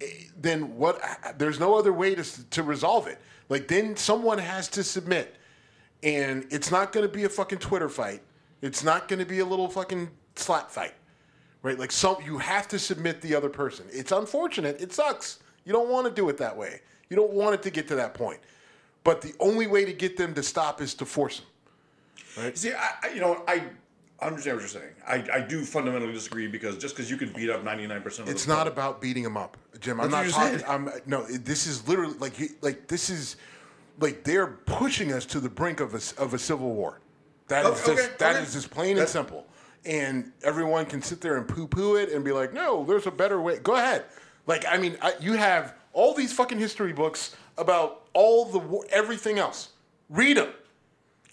eh, 0.00 0.06
then 0.40 0.76
what? 0.76 1.02
There's 1.36 1.58
no 1.58 1.76
other 1.76 1.92
way 1.92 2.14
to 2.14 2.50
to 2.50 2.62
resolve 2.62 3.08
it. 3.08 3.20
Like 3.48 3.66
then 3.66 3.96
someone 3.96 4.38
has 4.38 4.68
to 4.68 4.84
submit, 4.84 5.36
and 6.02 6.46
it's 6.50 6.70
not 6.70 6.92
going 6.92 7.06
to 7.06 7.12
be 7.12 7.24
a 7.24 7.28
fucking 7.28 7.58
Twitter 7.58 7.88
fight. 7.88 8.22
It's 8.62 8.84
not 8.84 9.08
going 9.08 9.18
to 9.18 9.26
be 9.26 9.40
a 9.40 9.44
little 9.44 9.68
fucking 9.68 10.08
slap 10.36 10.70
fight, 10.70 10.94
right? 11.64 11.78
Like 11.78 11.90
some 11.90 12.18
you 12.24 12.38
have 12.38 12.68
to 12.68 12.78
submit 12.78 13.20
the 13.20 13.34
other 13.34 13.48
person. 13.48 13.86
It's 13.90 14.12
unfortunate. 14.12 14.80
It 14.80 14.92
sucks. 14.92 15.40
You 15.64 15.72
don't 15.72 15.88
want 15.88 16.06
to 16.06 16.12
do 16.12 16.28
it 16.28 16.36
that 16.36 16.56
way. 16.56 16.82
You 17.08 17.16
don't 17.16 17.32
want 17.32 17.54
it 17.54 17.62
to 17.62 17.70
get 17.70 17.88
to 17.88 17.96
that 17.96 18.14
point. 18.14 18.38
But 19.02 19.20
the 19.20 19.34
only 19.40 19.66
way 19.66 19.84
to 19.84 19.92
get 19.92 20.16
them 20.16 20.34
to 20.34 20.42
stop 20.42 20.80
is 20.80 20.94
to 20.94 21.04
force 21.04 21.40
them. 21.40 22.44
Right? 22.44 22.56
See, 22.56 22.72
I, 22.72 23.08
you 23.14 23.20
know, 23.20 23.42
I 23.48 23.64
understand 24.20 24.56
what 24.56 24.60
you're 24.60 24.68
saying. 24.68 24.92
I, 25.06 25.38
I 25.38 25.40
do 25.40 25.64
fundamentally 25.64 26.12
disagree 26.12 26.46
because 26.48 26.76
just 26.78 26.96
because 26.96 27.10
you 27.10 27.16
can 27.16 27.32
beat 27.32 27.50
up 27.50 27.64
99% 27.64 28.20
of 28.20 28.28
It's 28.28 28.46
not 28.46 28.66
about 28.66 29.00
beating 29.00 29.22
them 29.22 29.36
up, 29.36 29.56
Jim. 29.80 30.00
I'm 30.00 30.10
That's 30.10 30.36
not 30.36 30.60
talking. 30.60 30.66
I'm 30.66 31.02
no. 31.06 31.24
This 31.24 31.66
is 31.66 31.88
literally 31.88 32.14
like 32.18 32.38
you, 32.38 32.48
like 32.60 32.88
this 32.88 33.08
is 33.08 33.36
like 34.00 34.24
they're 34.24 34.48
pushing 34.48 35.12
us 35.12 35.24
to 35.26 35.40
the 35.40 35.48
brink 35.48 35.80
of 35.80 35.94
a 35.94 36.22
of 36.22 36.34
a 36.34 36.38
civil 36.38 36.72
war. 36.72 37.00
That 37.48 37.64
oh, 37.64 37.72
is 37.72 37.82
Okay, 37.82 37.94
just 37.94 38.08
okay, 38.08 38.16
that 38.18 38.36
okay. 38.36 38.44
is 38.44 38.52
just 38.52 38.70
plain 38.70 38.98
and 38.98 39.08
simple. 39.08 39.46
And 39.84 40.32
everyone 40.42 40.86
can 40.86 41.02
sit 41.02 41.20
there 41.20 41.36
and 41.36 41.46
poo 41.46 41.66
poo 41.66 41.96
it 41.96 42.10
and 42.10 42.24
be 42.24 42.32
like, 42.32 42.52
no, 42.54 42.84
there's 42.84 43.06
a 43.06 43.10
better 43.10 43.40
way. 43.40 43.58
Go 43.58 43.76
ahead. 43.76 44.04
Like 44.46 44.64
I 44.68 44.78
mean, 44.78 44.96
I, 45.02 45.14
you 45.20 45.34
have 45.34 45.74
all 45.92 46.14
these 46.14 46.32
fucking 46.32 46.58
history 46.58 46.92
books 46.92 47.36
about 47.56 48.06
all 48.12 48.46
the 48.46 48.88
everything 48.90 49.38
else. 49.38 49.70
Read 50.10 50.36
them 50.36 50.48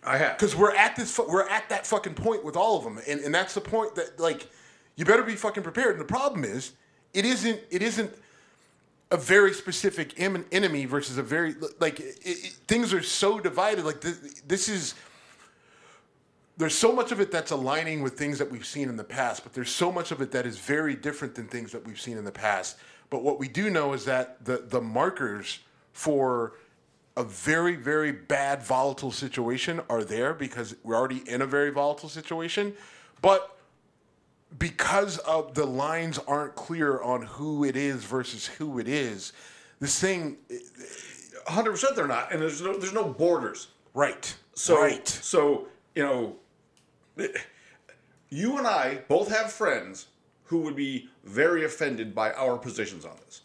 I 0.03 0.17
have. 0.17 0.38
because 0.38 0.55
we're 0.55 0.75
at 0.75 0.96
this 0.96 1.17
we're 1.20 1.48
at 1.48 1.70
that 1.70 1.86
fucking 1.86 2.15
point 2.15 2.43
with 2.43 2.55
all 2.55 2.77
of 2.77 2.84
them 2.84 3.00
and, 3.08 3.20
and 3.22 3.34
that's 3.34 3.53
the 3.53 3.62
point 3.62 3.96
that 3.96 4.20
like 4.20 4.48
you 4.96 5.05
better 5.05 5.24
be 5.24 5.36
fucking 5.36 5.63
prepared 5.63 5.91
and 5.91 6.00
the 6.00 6.05
problem 6.05 6.43
is 6.43 6.74
it 7.13 7.25
isn't 7.25 7.60
it 7.70 7.81
isn't 7.81 8.12
a 9.12 9.17
very 9.17 9.53
specific 9.53 10.20
enemy 10.20 10.86
versus 10.86 11.17
a 11.17 11.24
very 11.24 11.55
like 11.79 12.00
it, 12.00 12.17
it, 12.24 12.53
things 12.67 12.93
are 12.93 13.03
so 13.03 13.39
divided 13.39 13.86
like 13.86 14.01
this, 14.01 14.41
this 14.48 14.70
is 14.70 14.96
there's 16.61 16.77
so 16.77 16.91
much 16.91 17.11
of 17.11 17.19
it 17.19 17.31
that's 17.31 17.49
aligning 17.49 18.03
with 18.03 18.13
things 18.13 18.37
that 18.37 18.51
we've 18.51 18.65
seen 18.65 18.87
in 18.87 18.95
the 18.95 19.03
past, 19.03 19.41
but 19.41 19.51
there's 19.51 19.71
so 19.71 19.91
much 19.91 20.11
of 20.11 20.21
it 20.21 20.31
that 20.31 20.45
is 20.45 20.59
very 20.59 20.95
different 20.95 21.33
than 21.33 21.47
things 21.47 21.71
that 21.71 21.85
we've 21.87 21.99
seen 21.99 22.17
in 22.17 22.23
the 22.23 22.31
past. 22.31 22.77
But 23.09 23.23
what 23.23 23.39
we 23.39 23.47
do 23.47 23.71
know 23.71 23.93
is 23.93 24.05
that 24.05 24.45
the 24.45 24.57
the 24.57 24.79
markers 24.79 25.59
for 25.91 26.53
a 27.17 27.23
very 27.23 27.75
very 27.75 28.11
bad 28.11 28.61
volatile 28.61 29.11
situation 29.11 29.81
are 29.89 30.03
there 30.03 30.35
because 30.35 30.75
we're 30.83 30.95
already 30.95 31.23
in 31.27 31.41
a 31.41 31.47
very 31.47 31.71
volatile 31.71 32.09
situation, 32.09 32.73
but 33.23 33.57
because 34.59 35.17
of 35.19 35.55
the 35.55 35.65
lines 35.65 36.19
aren't 36.27 36.55
clear 36.55 37.01
on 37.01 37.23
who 37.23 37.63
it 37.63 37.75
is 37.75 38.03
versus 38.03 38.45
who 38.45 38.77
it 38.77 38.87
is, 38.87 39.33
this 39.79 39.99
thing 39.99 40.37
eh, 40.51 40.55
eh, 40.55 41.51
100% 41.51 41.95
they're 41.95 42.05
not. 42.07 42.31
And 42.31 42.41
there's 42.41 42.61
no, 42.61 42.77
there's 42.77 42.93
no 42.93 43.05
borders. 43.05 43.69
right 43.93 44.35
So, 44.53 44.79
right 44.79 45.07
so 45.07 45.67
you 45.95 46.03
know, 46.03 46.35
you 48.29 48.57
and 48.57 48.67
I 48.67 48.99
both 49.07 49.29
have 49.29 49.51
friends 49.51 50.07
who 50.45 50.59
would 50.59 50.75
be 50.75 51.09
very 51.23 51.63
offended 51.63 52.13
by 52.13 52.31
our 52.33 52.57
positions 52.57 53.05
on 53.05 53.15
this. 53.25 53.41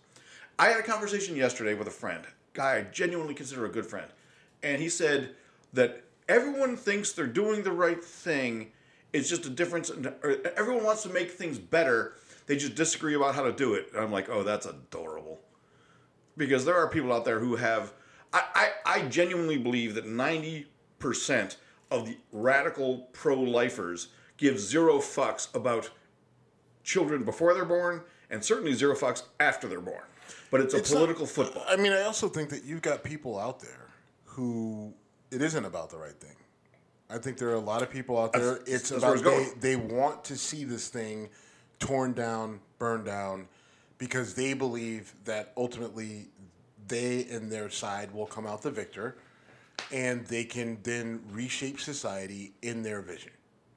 I 0.58 0.68
had 0.68 0.80
a 0.80 0.82
conversation 0.82 1.36
yesterday 1.36 1.74
with 1.74 1.86
a 1.86 1.92
friend, 1.92 2.24
guy 2.52 2.78
I 2.78 2.82
genuinely 2.82 3.34
consider 3.34 3.66
a 3.66 3.68
good 3.68 3.86
friend, 3.86 4.06
and 4.62 4.80
he 4.80 4.88
said 4.88 5.30
that 5.72 6.02
everyone 6.28 6.76
thinks 6.76 7.12
they're 7.12 7.26
doing 7.26 7.62
the 7.62 7.72
right 7.72 8.02
thing. 8.02 8.72
It's 9.12 9.28
just 9.28 9.46
a 9.46 9.50
difference. 9.50 9.90
In, 9.90 10.12
everyone 10.56 10.84
wants 10.84 11.02
to 11.02 11.08
make 11.10 11.30
things 11.30 11.58
better. 11.58 12.14
They 12.46 12.56
just 12.56 12.74
disagree 12.74 13.14
about 13.14 13.34
how 13.34 13.42
to 13.42 13.52
do 13.52 13.74
it. 13.74 13.90
And 13.92 14.02
I'm 14.02 14.12
like, 14.12 14.28
oh, 14.28 14.42
that's 14.42 14.66
adorable 14.66 15.40
because 16.36 16.64
there 16.64 16.76
are 16.76 16.88
people 16.88 17.12
out 17.12 17.24
there 17.24 17.40
who 17.40 17.56
have 17.56 17.92
I, 18.32 18.42
I, 18.54 18.98
I 18.98 19.02
genuinely 19.08 19.58
believe 19.58 19.94
that 19.94 20.04
90% 20.04 21.56
of 21.90 22.06
the 22.06 22.16
radical 22.32 23.08
pro-lifers 23.12 24.08
give 24.36 24.58
zero 24.58 24.98
fucks 24.98 25.54
about 25.54 25.90
children 26.84 27.24
before 27.24 27.54
they're 27.54 27.64
born 27.64 28.02
and 28.30 28.44
certainly 28.44 28.72
zero 28.72 28.94
fucks 28.94 29.22
after 29.40 29.66
they're 29.68 29.80
born 29.80 30.02
but 30.50 30.60
it's 30.60 30.74
a 30.74 30.78
It's 30.78 30.90
not- 30.90 30.98
political 30.98 31.26
football 31.26 31.64
I 31.68 31.76
mean, 31.76 31.92
I 31.92 32.02
also 32.02 32.28
think 32.28 32.50
that 32.50 32.64
you've 32.64 32.82
got 32.82 33.02
people 33.04 33.38
out 33.38 33.60
there 33.60 33.88
who 34.24 34.92
it 35.30 35.42
isn't 35.42 35.64
about 35.64 35.90
the 35.90 35.96
right 35.98 36.18
thing. 36.20 36.36
I 37.08 37.18
think 37.18 37.38
there 37.38 37.48
are 37.50 37.54
a 37.54 37.58
lot 37.60 37.82
of 37.82 37.90
people 37.90 38.18
out 38.18 38.32
there. 38.32 38.54
That's- 38.58 38.68
it's 38.68 38.88
that's 38.90 39.02
about 39.02 39.24
they, 39.24 39.48
they 39.60 39.76
want 39.76 40.24
to 40.24 40.36
see 40.36 40.64
this 40.64 40.88
thing 40.88 41.28
torn 41.78 42.12
down, 42.12 42.60
burned 42.78 43.04
down, 43.06 43.48
because 43.98 44.34
they 44.34 44.54
believe 44.54 45.14
that 45.24 45.52
ultimately 45.56 46.28
they 46.88 47.24
and 47.30 47.50
their 47.50 47.70
side 47.70 48.12
will 48.12 48.26
come 48.26 48.46
out 48.46 48.62
the 48.62 48.70
victor, 48.70 49.16
and 49.92 50.26
they 50.26 50.44
can 50.44 50.78
then 50.82 51.20
reshape 51.30 51.80
society 51.80 52.52
in 52.62 52.82
their 52.82 53.00
vision, 53.00 53.32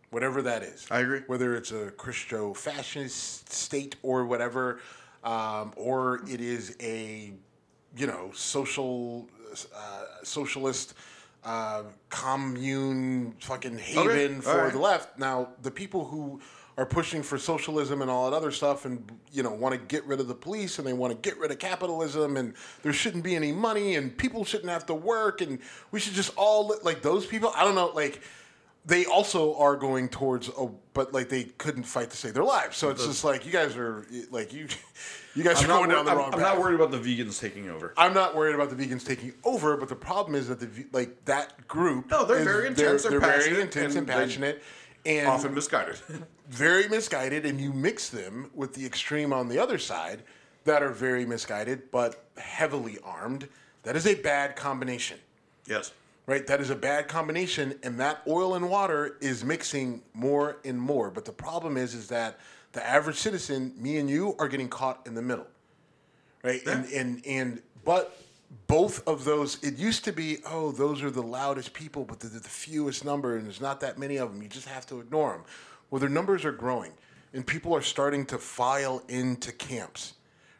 whatever 0.09 0.41
that 0.41 0.63
is. 0.63 0.87
I 0.89 0.99
agree. 0.99 1.21
Whether 1.27 1.55
it's 1.55 1.71
a 1.71 1.91
Christo 1.91 2.53
fascist 2.53 3.51
state 3.51 3.95
or 4.03 4.25
whatever, 4.25 4.79
um, 5.23 5.73
or 5.75 6.21
it 6.27 6.41
is 6.41 6.75
a 6.81 7.33
you 7.97 8.07
know 8.07 8.31
social 8.33 9.27
uh, 9.75 10.05
socialist 10.23 10.93
uh, 11.43 11.83
commune 12.09 13.33
fucking 13.39 13.77
haven 13.77 14.35
all 14.37 14.41
for 14.41 14.63
right. 14.63 14.73
the 14.73 14.79
left. 14.79 15.17
Now 15.17 15.49
the 15.61 15.71
people 15.71 16.05
who 16.05 16.41
are 16.79 16.85
pushing 16.85 17.21
for 17.21 17.37
socialism 17.37 18.01
and 18.01 18.09
all 18.09 18.29
that 18.31 18.35
other 18.37 18.51
stuff 18.51 18.85
and 18.85 19.03
you 19.33 19.43
know 19.43 19.51
want 19.51 19.73
to 19.75 19.79
get 19.87 20.01
rid 20.05 20.21
of 20.21 20.29
the 20.29 20.33
police 20.33 20.79
and 20.79 20.87
they 20.87 20.93
want 20.93 21.11
to 21.11 21.29
get 21.29 21.37
rid 21.37 21.51
of 21.51 21.59
capitalism 21.59 22.37
and 22.37 22.53
there 22.83 22.93
shouldn't 22.93 23.21
be 23.23 23.35
any 23.35 23.51
money 23.51 23.95
and 23.95 24.17
people 24.17 24.45
shouldn't 24.45 24.69
have 24.69 24.85
to 24.85 24.93
work 24.95 25.41
and 25.41 25.59
we 25.91 25.99
should 25.99 26.13
just 26.13 26.31
all 26.37 26.67
li- 26.69 26.77
like 26.83 27.01
those 27.01 27.25
people 27.25 27.51
I 27.53 27.65
don't 27.65 27.75
know 27.75 27.87
like 27.93 28.21
they 28.85 29.03
also 29.05 29.57
are 29.57 29.75
going 29.75 30.07
towards 30.07 30.49
oh 30.57 30.73
but 30.93 31.13
like 31.13 31.27
they 31.27 31.43
couldn't 31.43 31.83
fight 31.83 32.11
to 32.11 32.17
save 32.17 32.33
their 32.33 32.45
lives 32.45 32.77
so 32.77 32.89
it's 32.89 33.05
just 33.05 33.25
like 33.25 33.45
you 33.45 33.51
guys 33.51 33.75
are 33.75 34.05
like 34.31 34.53
you 34.53 34.67
you 35.35 35.43
guys 35.43 35.61
I'm, 35.61 35.65
are 35.69 35.77
going 35.79 35.89
down 35.89 36.05
the 36.05 36.11
I'm- 36.11 36.17
wrong 36.17 36.27
I'm 36.33 36.39
path. 36.39 36.53
not 36.55 36.59
worried 36.61 36.75
about 36.79 36.91
the 36.91 36.97
vegans 36.99 37.41
taking 37.41 37.69
over 37.69 37.93
I'm 37.97 38.13
not 38.13 38.37
worried 38.37 38.55
about 38.55 38.69
the 38.69 38.77
vegans 38.81 39.05
taking 39.05 39.33
over, 39.43 39.75
but 39.75 39.89
the 39.89 39.95
problem 39.97 40.33
is 40.33 40.47
that 40.47 40.61
the 40.61 40.85
like 40.93 41.25
that 41.25 41.67
group. 41.67 42.09
No, 42.09 42.23
they're 42.25 42.37
is- 42.37 42.43
very 42.45 42.67
intense, 42.67 43.03
they're 43.03 43.19
very 43.19 43.33
passionate, 43.33 43.59
intense 43.59 43.95
and, 43.95 43.97
and 43.97 44.07
they- 44.07 44.13
passionate, 44.13 44.63
and 45.05 45.27
often 45.27 45.53
misguided 45.53 45.97
very 46.49 46.87
misguided. 46.87 47.45
And 47.45 47.59
you 47.59 47.73
mix 47.73 48.09
them 48.09 48.49
with 48.53 48.73
the 48.73 48.85
extreme 48.85 49.33
on 49.33 49.47
the 49.47 49.59
other 49.59 49.77
side 49.77 50.23
that 50.65 50.83
are 50.83 50.91
very 50.91 51.25
misguided 51.25 51.91
but 51.91 52.25
heavily 52.37 52.97
armed. 53.03 53.47
That 53.83 53.95
is 53.95 54.05
a 54.05 54.15
bad 54.15 54.55
combination, 54.55 55.19
yes 55.65 55.91
right? 56.25 56.45
That 56.45 56.61
is 56.61 56.69
a 56.69 56.75
bad 56.75 57.07
combination, 57.07 57.73
and 57.81 57.99
that 57.99 58.21
oil 58.27 58.53
and 58.53 58.69
water 58.69 59.17
is 59.19 59.43
mixing 59.43 60.03
more 60.13 60.57
and 60.63 60.79
more. 60.79 61.09
But 61.09 61.25
the 61.25 61.31
problem 61.31 61.75
is, 61.75 61.95
is 61.95 62.07
that 62.09 62.37
the 62.71 62.85
average 62.85 63.15
citizen, 63.15 63.73
me 63.75 63.97
and 63.97 64.07
you, 64.07 64.35
are 64.37 64.47
getting 64.47 64.67
caught 64.67 65.07
in 65.07 65.15
the 65.15 65.23
middle 65.23 65.47
right? 66.43 66.65
And 66.65 66.85
and 66.91 67.25
and 67.25 67.61
but 67.83 68.17
both 68.67 69.07
of 69.07 69.25
those, 69.25 69.61
it 69.63 69.77
used 69.77 70.03
to 70.05 70.13
be, 70.13 70.39
oh, 70.45 70.71
those 70.71 71.03
are 71.03 71.11
the 71.11 71.23
loudest 71.23 71.73
people, 71.73 72.05
but 72.05 72.19
they're 72.19 72.29
the 72.29 72.39
fewest 72.39 73.05
number, 73.05 73.35
and 73.35 73.45
there's 73.45 73.61
not 73.61 73.79
that 73.81 73.97
many 73.97 74.17
of 74.17 74.31
them. 74.31 74.41
You 74.41 74.49
just 74.49 74.67
have 74.67 74.85
to 74.87 74.99
ignore 74.99 75.33
them. 75.33 75.43
Well, 75.89 75.99
their 75.99 76.09
numbers 76.09 76.45
are 76.45 76.51
growing, 76.51 76.91
and 77.33 77.45
people 77.45 77.75
are 77.75 77.81
starting 77.81 78.25
to 78.27 78.37
file 78.37 79.03
into 79.07 79.51
camps, 79.51 80.13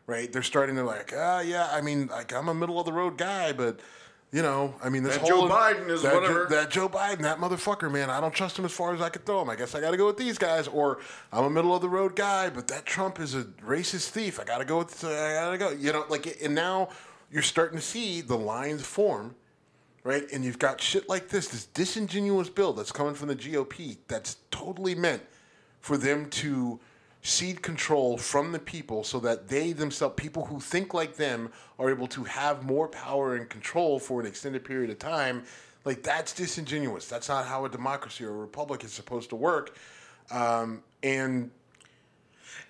right? 0.07 0.31
They're 0.31 0.43
starting 0.43 0.75
to 0.75 0.83
like, 0.83 1.13
ah, 1.15 1.41
yeah, 1.41 1.69
I 1.71 1.81
mean, 1.81 2.07
like 2.07 2.33
I'm 2.33 2.49
a 2.49 2.53
middle 2.53 2.79
of 2.79 2.85
the 2.85 2.93
road 2.93 3.17
guy, 3.17 3.53
but 3.53 3.79
you 4.31 4.43
know, 4.43 4.75
I 4.83 4.89
mean, 4.89 5.01
this 5.01 5.17
That 5.17 5.21
whole 5.27 5.47
Joe 5.47 5.53
Biden 5.53 5.89
is 5.89 6.03
that, 6.03 6.13
whatever. 6.13 6.45
that 6.51 6.69
Joe 6.69 6.87
Biden, 6.87 7.19
that 7.21 7.39
motherfucker, 7.39 7.91
man, 7.91 8.11
I 8.11 8.21
don't 8.21 8.33
trust 8.33 8.59
him 8.59 8.65
as 8.65 8.71
far 8.71 8.93
as 8.93 9.01
I 9.01 9.09
could 9.09 9.25
throw 9.25 9.41
him. 9.41 9.49
I 9.49 9.55
guess 9.55 9.73
I 9.73 9.81
got 9.81 9.89
to 9.91 9.97
go 9.97 10.05
with 10.05 10.17
these 10.17 10.37
guys, 10.37 10.67
or 10.67 10.99
I'm 11.31 11.45
a 11.45 11.49
middle 11.49 11.75
of 11.75 11.81
the 11.81 11.89
road 11.89 12.15
guy, 12.15 12.51
but 12.51 12.67
that 12.67 12.85
Trump 12.85 13.19
is 13.19 13.33
a 13.33 13.45
racist 13.65 14.09
thief. 14.09 14.39
I 14.39 14.43
got 14.43 14.59
to 14.59 14.65
go 14.65 14.77
with, 14.77 15.03
I 15.03 15.33
got 15.33 15.51
to 15.51 15.57
go. 15.57 15.71
You 15.71 15.93
know, 15.93 16.05
like, 16.09 16.37
and 16.43 16.53
now 16.53 16.89
you're 17.31 17.43
starting 17.43 17.77
to 17.77 17.83
see 17.83 18.21
the 18.21 18.37
lines 18.37 18.81
form, 18.81 19.35
right? 20.03 20.23
And 20.31 20.43
you've 20.43 20.59
got 20.59 20.81
shit 20.81 21.09
like 21.09 21.29
this, 21.29 21.47
this 21.47 21.65
disingenuous 21.65 22.49
bill 22.49 22.73
that's 22.73 22.91
coming 22.91 23.13
from 23.13 23.27
the 23.27 23.35
GOP 23.35 23.97
that's 24.07 24.37
totally 24.51 24.95
meant 24.95 25.21
for 25.81 25.97
them 25.97 26.29
to 26.31 26.79
cede 27.21 27.61
control 27.61 28.17
from 28.17 28.51
the 28.51 28.59
people 28.59 29.03
so 29.03 29.19
that 29.19 29.47
they 29.49 29.73
themselves, 29.73 30.15
people 30.17 30.45
who 30.45 30.59
think 30.59 30.93
like 30.93 31.15
them, 31.15 31.51
are 31.77 31.89
able 31.89 32.07
to 32.07 32.23
have 32.23 32.63
more 32.63 32.87
power 32.87 33.35
and 33.35 33.49
control 33.49 33.99
for 33.99 34.21
an 34.21 34.27
extended 34.27 34.63
period 34.63 34.89
of 34.89 34.99
time. 34.99 35.43
Like, 35.85 36.03
that's 36.03 36.33
disingenuous. 36.33 37.07
That's 37.07 37.29
not 37.29 37.45
how 37.45 37.65
a 37.65 37.69
democracy 37.69 38.23
or 38.25 38.29
a 38.29 38.37
republic 38.37 38.83
is 38.83 38.91
supposed 38.93 39.29
to 39.29 39.35
work. 39.35 39.77
Um, 40.31 40.83
and 41.03 41.51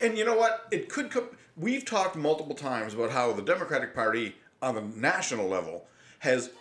And 0.01 0.17
you 0.17 0.25
know 0.25 0.35
what? 0.35 0.67
It 0.71 0.89
could 0.89 1.11
come. 1.11 1.29
We've 1.57 1.85
talked 1.85 2.15
multiple 2.15 2.55
times 2.55 2.93
about 2.93 3.11
how 3.11 3.33
the 3.33 3.41
Democratic 3.41 3.93
Party 3.93 4.35
on 4.61 4.75
the 4.75 4.81
national 4.99 5.47
level 5.47 5.85
has 6.19 6.51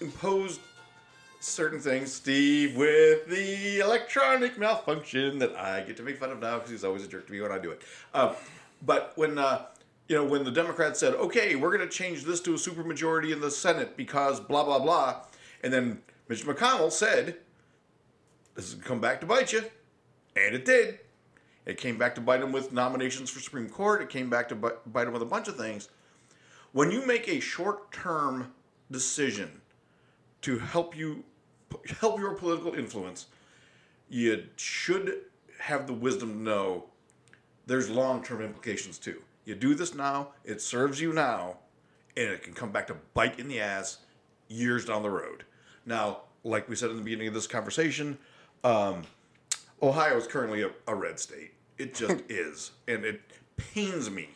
imposed 0.00 0.60
certain 1.40 1.80
things. 1.80 2.12
Steve 2.12 2.76
with 2.76 3.26
the 3.28 3.80
electronic 3.80 4.58
malfunction 4.58 5.38
that 5.38 5.54
I 5.56 5.82
get 5.82 5.96
to 5.98 6.02
make 6.02 6.18
fun 6.18 6.30
of 6.30 6.40
now 6.40 6.56
because 6.56 6.70
he's 6.70 6.84
always 6.84 7.04
a 7.04 7.08
jerk 7.08 7.26
to 7.26 7.32
me 7.32 7.40
when 7.40 7.52
I 7.52 7.58
do 7.58 7.70
it. 7.70 7.82
Uh, 8.12 8.34
but 8.82 9.12
when 9.16 9.38
uh, 9.38 9.66
you 10.08 10.16
know 10.16 10.24
when 10.24 10.44
the 10.44 10.50
Democrats 10.50 11.00
said, 11.00 11.14
"Okay, 11.14 11.56
we're 11.56 11.74
going 11.74 11.88
to 11.88 11.94
change 11.94 12.24
this 12.24 12.40
to 12.42 12.52
a 12.52 12.56
supermajority 12.56 13.32
in 13.32 13.40
the 13.40 13.50
Senate 13.50 13.96
because 13.96 14.40
blah 14.40 14.64
blah 14.64 14.78
blah," 14.78 15.22
and 15.62 15.72
then 15.72 16.02
Mitch 16.28 16.44
McConnell 16.44 16.92
said, 16.92 17.36
"This 18.54 18.66
is 18.68 18.74
going 18.74 18.82
to 18.82 18.88
come 18.88 19.00
back 19.00 19.20
to 19.20 19.26
bite 19.26 19.52
you," 19.52 19.64
and 20.34 20.54
it 20.54 20.64
did. 20.64 21.00
It 21.64 21.78
came 21.78 21.98
back 21.98 22.14
to 22.14 22.20
bite 22.20 22.40
him 22.40 22.52
with 22.52 22.72
nominations 22.72 23.28
for 23.28 23.40
Supreme 23.40 23.68
Court. 23.68 24.00
It 24.00 24.08
came 24.08 24.30
back 24.30 24.48
to 24.50 24.54
bite 24.54 25.06
him 25.06 25.12
with 25.12 25.22
a 25.22 25.26
bunch 25.26 25.48
of 25.48 25.56
things. 25.56 25.88
When 26.76 26.90
you 26.90 27.06
make 27.06 27.26
a 27.26 27.40
short-term 27.40 28.52
decision 28.90 29.62
to 30.42 30.58
help 30.58 30.94
you 30.94 31.24
help 32.02 32.18
your 32.20 32.34
political 32.34 32.74
influence, 32.74 33.28
you 34.10 34.44
should 34.56 35.22
have 35.58 35.86
the 35.86 35.94
wisdom 35.94 36.32
to 36.32 36.38
know 36.38 36.84
there's 37.64 37.88
long-term 37.88 38.42
implications 38.42 38.98
too. 38.98 39.22
You 39.46 39.54
do 39.54 39.74
this 39.74 39.94
now, 39.94 40.32
it 40.44 40.60
serves 40.60 41.00
you 41.00 41.14
now, 41.14 41.60
and 42.14 42.28
it 42.28 42.42
can 42.42 42.52
come 42.52 42.72
back 42.72 42.88
to 42.88 42.96
bite 43.14 43.38
in 43.38 43.48
the 43.48 43.58
ass 43.58 44.00
years 44.48 44.84
down 44.84 45.02
the 45.02 45.08
road. 45.08 45.44
Now, 45.86 46.24
like 46.44 46.68
we 46.68 46.76
said 46.76 46.90
in 46.90 46.96
the 46.96 47.02
beginning 47.02 47.28
of 47.28 47.32
this 47.32 47.46
conversation, 47.46 48.18
um, 48.64 49.04
Ohio 49.80 50.18
is 50.18 50.26
currently 50.26 50.60
a, 50.60 50.72
a 50.86 50.94
red 50.94 51.18
state. 51.18 51.54
It 51.78 51.94
just 51.94 52.22
is. 52.28 52.72
And 52.86 53.02
it 53.06 53.22
pains 53.56 54.10
me 54.10 54.28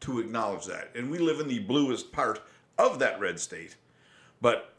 to 0.00 0.18
acknowledge 0.20 0.66
that. 0.66 0.90
And 0.94 1.10
we 1.10 1.18
live 1.18 1.40
in 1.40 1.48
the 1.48 1.58
bluest 1.60 2.12
part 2.12 2.40
of 2.78 2.98
that 2.98 3.20
red 3.20 3.38
state. 3.38 3.76
But, 4.40 4.72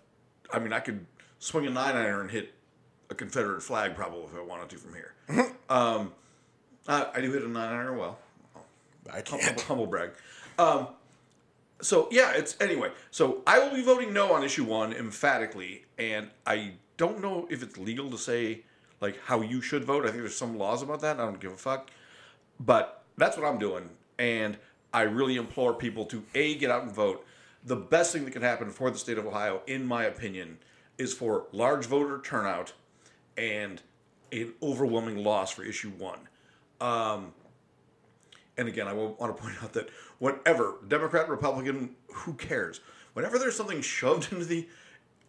I 0.51 0.59
mean, 0.59 0.73
I 0.73 0.79
could 0.79 1.05
swing 1.39 1.67
a 1.67 1.69
nine 1.69 1.95
iron 1.95 2.21
and 2.21 2.31
hit 2.31 2.53
a 3.09 3.15
Confederate 3.15 3.61
flag 3.61 3.95
probably 3.95 4.23
if 4.23 4.35
I 4.35 4.41
wanted 4.41 4.69
to 4.69 4.77
from 4.77 4.93
here. 4.93 5.13
um, 5.69 6.13
I, 6.87 7.07
I 7.15 7.21
do 7.21 7.31
hit 7.31 7.43
a 7.43 7.47
nine 7.47 7.71
iron 7.71 7.97
well. 7.97 8.17
I 9.11 9.21
Humble, 9.27 9.39
can't. 9.39 9.61
humble 9.61 9.87
brag. 9.87 10.11
Um, 10.57 10.87
so 11.81 12.07
yeah, 12.11 12.31
it's 12.33 12.55
anyway. 12.61 12.91
So 13.09 13.41
I 13.47 13.59
will 13.59 13.73
be 13.73 13.81
voting 13.81 14.13
no 14.13 14.31
on 14.33 14.43
issue 14.43 14.63
one 14.63 14.93
emphatically, 14.93 15.85
and 15.97 16.29
I 16.45 16.73
don't 16.97 17.21
know 17.21 17.47
if 17.49 17.63
it's 17.63 17.77
legal 17.77 18.09
to 18.11 18.17
say 18.17 18.61
like 19.01 19.19
how 19.25 19.41
you 19.41 19.61
should 19.61 19.83
vote. 19.83 20.03
I 20.05 20.09
think 20.09 20.19
there's 20.19 20.35
some 20.35 20.57
laws 20.57 20.83
about 20.83 21.01
that. 21.01 21.19
I 21.19 21.25
don't 21.25 21.39
give 21.39 21.51
a 21.51 21.57
fuck, 21.57 21.89
but 22.59 23.03
that's 23.17 23.35
what 23.37 23.45
I'm 23.47 23.57
doing, 23.57 23.89
and 24.19 24.57
I 24.93 25.03
really 25.03 25.37
implore 25.37 25.73
people 25.73 26.05
to 26.05 26.23
a 26.35 26.55
get 26.55 26.69
out 26.69 26.83
and 26.83 26.91
vote. 26.91 27.25
The 27.63 27.75
best 27.75 28.11
thing 28.11 28.25
that 28.25 28.31
can 28.31 28.41
happen 28.41 28.69
for 28.69 28.89
the 28.89 28.97
state 28.97 29.17
of 29.17 29.25
Ohio, 29.25 29.61
in 29.67 29.85
my 29.85 30.03
opinion, 30.03 30.57
is 30.97 31.13
for 31.13 31.47
large 31.51 31.85
voter 31.85 32.19
turnout 32.23 32.73
and 33.37 33.81
an 34.31 34.53
overwhelming 34.61 35.23
loss 35.23 35.51
for 35.51 35.63
issue 35.63 35.91
one. 35.91 36.19
Um, 36.79 37.33
and 38.57 38.67
again, 38.67 38.87
I 38.87 38.93
want 38.93 39.19
to 39.19 39.41
point 39.41 39.55
out 39.63 39.73
that 39.73 39.89
whatever 40.19 40.75
Democrat, 40.87 41.29
Republican, 41.29 41.95
who 42.13 42.33
cares? 42.33 42.81
Whenever 43.13 43.37
there's 43.37 43.55
something 43.55 43.81
shoved 43.81 44.31
into 44.31 44.45
the 44.45 44.67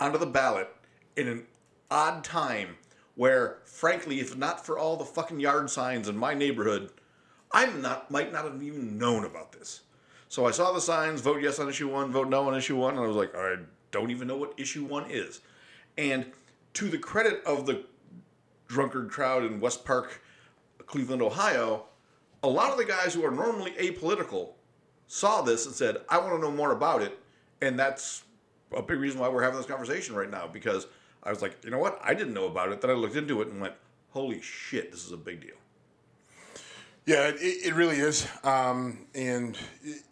onto 0.01 0.19
the 0.19 0.27
ballot 0.27 0.69
in 1.17 1.29
an 1.29 1.47
odd 1.91 2.25
time, 2.25 2.77
where 3.15 3.59
frankly, 3.65 4.21
if 4.21 4.37
not 4.37 4.65
for 4.65 4.79
all 4.79 4.97
the 4.97 5.05
fucking 5.05 5.41
yard 5.41 5.71
signs 5.71 6.09
in 6.09 6.17
my 6.17 6.35
neighborhood, 6.35 6.91
I'm 7.53 7.83
not 7.83 8.11
might 8.11 8.33
not 8.33 8.45
have 8.45 8.63
even 8.63 8.99
known 8.99 9.25
about 9.25 9.53
this. 9.53 9.83
So 10.29 10.47
I 10.47 10.51
saw 10.51 10.73
the 10.73 10.81
signs: 10.81 11.21
vote 11.21 11.43
yes 11.43 11.59
on 11.59 11.69
issue 11.69 11.89
one, 11.89 12.13
vote 12.13 12.29
no 12.29 12.49
on 12.49 12.55
issue 12.55 12.77
one, 12.77 12.95
and 12.95 13.05
I 13.05 13.07
was 13.07 13.17
like, 13.17 13.35
I 13.35 13.57
don't 13.91 14.11
even 14.11 14.29
know 14.29 14.37
what 14.37 14.55
issue 14.57 14.85
one 14.85 15.11
is. 15.11 15.41
And 15.99 16.27
to 16.75 16.89
the 16.89 16.99
credit 16.99 17.43
of 17.45 17.67
the 17.67 17.85
drunkard 18.67 19.11
crowd 19.11 19.45
in 19.45 19.61
West 19.61 19.85
Park, 19.85 20.23
Cleveland, 20.87 21.21
Ohio, 21.21 21.85
a 22.43 22.49
lot 22.49 22.71
of 22.71 22.79
the 22.79 22.85
guys 22.85 23.15
who 23.15 23.25
are 23.25 23.31
normally 23.31 23.73
apolitical 23.73 24.53
saw 25.07 25.43
this 25.43 25.67
and 25.67 25.75
said, 25.75 25.99
I 26.09 26.19
want 26.19 26.35
to 26.35 26.39
know 26.41 26.51
more 26.51 26.73
about 26.73 27.03
it. 27.03 27.19
And 27.61 27.79
that's 27.79 28.25
a 28.75 28.83
big 28.83 28.99
reason 28.99 29.21
why 29.21 29.29
we're 29.29 29.43
having 29.43 29.59
this 29.59 29.67
conversation 29.67 30.15
right 30.15 30.31
now 30.31 30.47
because 30.47 30.87
I 31.23 31.31
was 31.31 31.43
like, 31.43 31.63
you 31.65 31.71
know 31.71 31.79
what? 31.79 32.01
I 32.03 32.15
didn't 32.15 32.33
know 32.35 32.47
about 32.47 32.73
it. 32.73 32.81
Then 32.81 32.91
I 32.91 32.95
looked 32.95 33.17
into 33.17 33.43
it 33.43 33.49
and 33.49 33.61
went, 33.61 33.75
holy 34.11 34.41
shit, 34.41 34.91
this 34.91 35.05
is 35.05 35.13
a 35.13 35.17
big 35.19 35.43
deal. 35.43 35.57
Yeah, 37.05 37.27
it, 37.29 37.37
it 37.41 37.75
really 37.75 37.97
is. 37.97 38.29
Um, 38.45 39.07
and, 39.15 39.59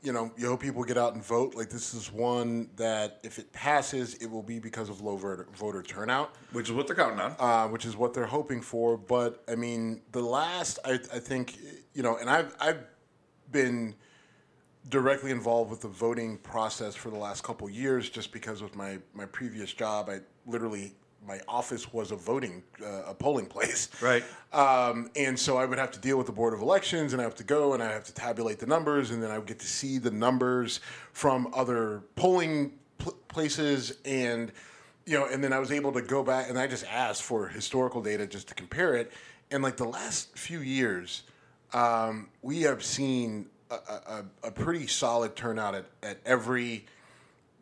you 0.02 0.12
know, 0.12 0.32
you 0.36 0.48
hope 0.48 0.60
people 0.60 0.82
get 0.82 0.98
out 0.98 1.14
and 1.14 1.24
vote. 1.24 1.54
Like, 1.54 1.70
this 1.70 1.94
is 1.94 2.10
one 2.10 2.68
that 2.76 3.20
if 3.22 3.38
it 3.38 3.52
passes, 3.52 4.14
it 4.14 4.26
will 4.26 4.42
be 4.42 4.58
because 4.58 4.88
of 4.88 5.00
low 5.00 5.16
voter, 5.16 5.46
voter 5.56 5.82
turnout, 5.84 6.34
Which 6.50 6.68
is 6.68 6.74
what 6.74 6.88
they're 6.88 6.96
counting 6.96 7.20
on. 7.20 7.36
uh, 7.38 7.68
which 7.68 7.84
is 7.86 7.96
what 7.96 8.12
they're 8.12 8.26
hoping 8.26 8.60
for. 8.60 8.96
But, 8.96 9.44
I 9.48 9.54
mean, 9.54 10.02
the 10.10 10.20
last, 10.22 10.80
I, 10.84 10.94
I 10.94 11.20
think, 11.20 11.58
you 11.94 12.02
know, 12.02 12.16
and 12.16 12.28
I've, 12.28 12.56
I've 12.58 12.82
been 13.52 13.94
directly 14.88 15.30
involved 15.30 15.70
with 15.70 15.82
the 15.82 15.88
voting 15.88 16.38
process 16.38 16.96
for 16.96 17.10
the 17.10 17.18
last 17.18 17.44
couple 17.44 17.70
years 17.70 18.10
just 18.10 18.32
because 18.32 18.62
of 18.62 18.74
my, 18.74 18.98
my 19.14 19.26
previous 19.26 19.72
job. 19.72 20.08
I 20.10 20.20
literally, 20.44 20.94
my 21.26 21.40
office 21.46 21.92
was 21.92 22.10
a 22.10 22.16
voting, 22.16 22.62
uh, 22.82 23.02
a 23.06 23.14
polling 23.14 23.46
place. 23.46 23.88
Right. 24.00 24.24
Um, 24.52 25.10
and 25.14 25.38
so 25.38 25.58
I 25.58 25.64
would 25.64 25.78
have 25.78 25.90
to 25.92 26.00
deal 26.00 26.16
with 26.16 26.26
the 26.26 26.32
Board 26.32 26.54
of 26.54 26.60
Elections, 26.60 27.12
and 27.12 27.20
I 27.20 27.24
have 27.24 27.34
to 27.36 27.44
go 27.44 27.74
and 27.74 27.82
I 27.82 27.92
have 27.92 28.04
to 28.04 28.14
tabulate 28.14 28.58
the 28.58 28.66
numbers, 28.66 29.10
and 29.10 29.22
then 29.22 29.30
I 29.30 29.38
would 29.38 29.46
get 29.46 29.60
to 29.60 29.66
see 29.66 29.98
the 29.98 30.10
numbers 30.10 30.80
from 31.12 31.52
other 31.54 32.02
polling 32.16 32.72
pl- 32.98 33.16
places, 33.28 33.98
and 34.04 34.52
you 35.06 35.18
know, 35.18 35.26
and 35.26 35.42
then 35.42 35.52
I 35.52 35.58
was 35.58 35.70
able 35.70 35.92
to 35.92 36.02
go 36.02 36.22
back 36.22 36.48
and 36.48 36.58
I 36.58 36.66
just 36.66 36.84
asked 36.86 37.22
for 37.22 37.48
historical 37.48 38.02
data 38.02 38.26
just 38.26 38.48
to 38.48 38.54
compare 38.54 38.94
it, 38.94 39.12
and 39.50 39.62
like 39.62 39.76
the 39.76 39.84
last 39.86 40.36
few 40.36 40.60
years, 40.60 41.24
um, 41.72 42.28
we 42.42 42.62
have 42.62 42.82
seen 42.82 43.46
a, 43.70 43.74
a, 43.74 44.24
a 44.44 44.50
pretty 44.50 44.86
solid 44.86 45.36
turnout 45.36 45.74
at, 45.74 45.86
at 46.02 46.18
every 46.24 46.86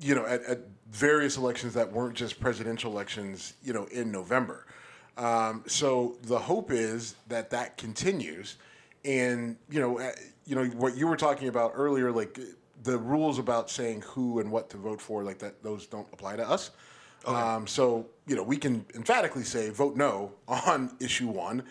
you 0.01 0.15
know, 0.15 0.25
at, 0.27 0.43
at 0.45 0.61
various 0.91 1.37
elections 1.37 1.75
that 1.75 1.93
weren't 1.93 2.15
just 2.15 2.41
presidential 2.41 2.93
elections, 2.93 3.55
you 3.63 3.73
know, 3.73 3.85
in 3.87 4.11
November. 4.11 4.67
Um, 5.17 5.65
so 5.67 6.17
the 6.23 6.39
hope 6.39 6.71
is 6.71 7.17
that 7.29 7.51
that 7.51 7.77
continues, 7.77 8.57
and 9.05 9.57
you 9.69 9.81
know, 9.81 9.99
uh, 9.99 10.13
you 10.47 10.55
know 10.55 10.65
what 10.67 10.97
you 10.97 11.09
were 11.09 11.17
talking 11.17 11.49
about 11.49 11.73
earlier, 11.75 12.13
like 12.13 12.39
the 12.85 12.97
rules 12.97 13.39
about 13.39 13.69
saying 13.69 14.03
who 14.03 14.39
and 14.39 14.51
what 14.51 14.71
to 14.71 14.77
vote 14.77 15.01
for, 15.01 15.25
like 15.25 15.39
that, 15.39 15.63
those 15.63 15.87
don't 15.87 16.07
apply 16.13 16.37
to 16.37 16.49
us. 16.49 16.71
Um, 17.27 17.67
so 17.67 18.07
you 18.27 18.37
know, 18.37 18.45
we 18.45 18.57
can 18.57 18.87
emphatically 18.95 19.43
say 19.43 19.71
vote 19.71 19.97
no 19.97 20.33
on 20.49 20.97
issue 21.01 21.29
one. 21.29 21.65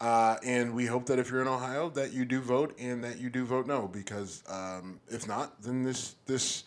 Uh, 0.00 0.36
and 0.44 0.74
we 0.74 0.86
hope 0.86 1.06
that 1.06 1.18
if 1.18 1.30
you're 1.30 1.40
in 1.40 1.46
Ohio, 1.46 1.88
that 1.90 2.12
you 2.12 2.24
do 2.24 2.40
vote 2.40 2.74
and 2.78 3.02
that 3.04 3.18
you 3.20 3.30
do 3.30 3.44
vote 3.44 3.66
no, 3.66 3.86
because 3.86 4.42
um, 4.48 4.98
if 5.08 5.28
not, 5.28 5.62
then 5.62 5.82
this 5.82 6.16
this 6.26 6.64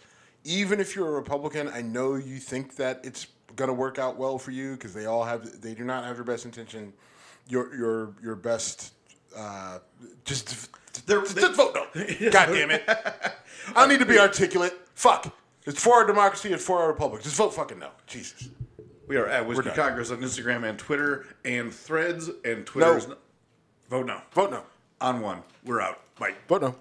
even 0.47 0.79
if 0.79 0.95
you're 0.95 1.09
a 1.09 1.11
Republican, 1.11 1.67
I 1.67 1.81
know 1.81 2.15
you 2.15 2.37
think 2.37 2.77
that 2.77 3.01
it's 3.03 3.27
going 3.55 3.67
to 3.67 3.73
work 3.73 3.99
out 3.99 4.17
well 4.17 4.37
for 4.37 4.51
you 4.51 4.73
because 4.73 4.93
they 4.93 5.05
all 5.05 5.23
have 5.23 5.61
they 5.61 5.73
do 5.73 5.83
not 5.83 6.05
have 6.05 6.15
your 6.15 6.23
best 6.25 6.45
intention, 6.45 6.93
your 7.47 7.75
your 7.75 8.13
your 8.23 8.35
best. 8.35 8.93
Uh, 9.35 9.79
just 10.23 10.69
They're- 11.05 11.21
just, 11.21 11.37
just 11.37 11.55
vote 11.55 11.75
no. 11.75 11.85
God 12.31 12.45
damn 12.47 12.71
it! 12.71 12.83
I 13.75 13.85
need 13.87 13.99
to 13.99 14.05
be 14.05 14.17
articulate. 14.17 14.73
Fuck. 14.95 15.35
It's 15.65 15.83
for 15.83 15.95
our 15.95 16.05
democracy. 16.07 16.53
It's 16.53 16.63
for 16.63 16.79
our 16.79 16.87
republic. 16.87 17.23
Just 17.23 17.35
vote 17.35 17.53
fucking 17.53 17.77
no. 17.79 17.89
Jesus. 18.07 18.49
We 19.07 19.17
are 19.17 19.27
at 19.27 19.45
Whiskey. 19.45 19.69
Congress 19.71 20.11
on 20.11 20.19
Instagram 20.19 20.63
and 20.67 20.79
Twitter 20.79 21.25
and 21.43 21.73
Threads 21.73 22.29
and 22.45 22.65
Twitter's. 22.65 23.07
No. 23.07 23.15
Vote 23.89 24.05
no. 24.05 24.21
Vote 24.31 24.51
no. 24.51 24.63
On 25.01 25.19
one. 25.21 25.43
We're 25.65 25.81
out. 25.81 25.99
Bye. 26.17 26.33
Vote 26.47 26.61
no. 26.61 26.75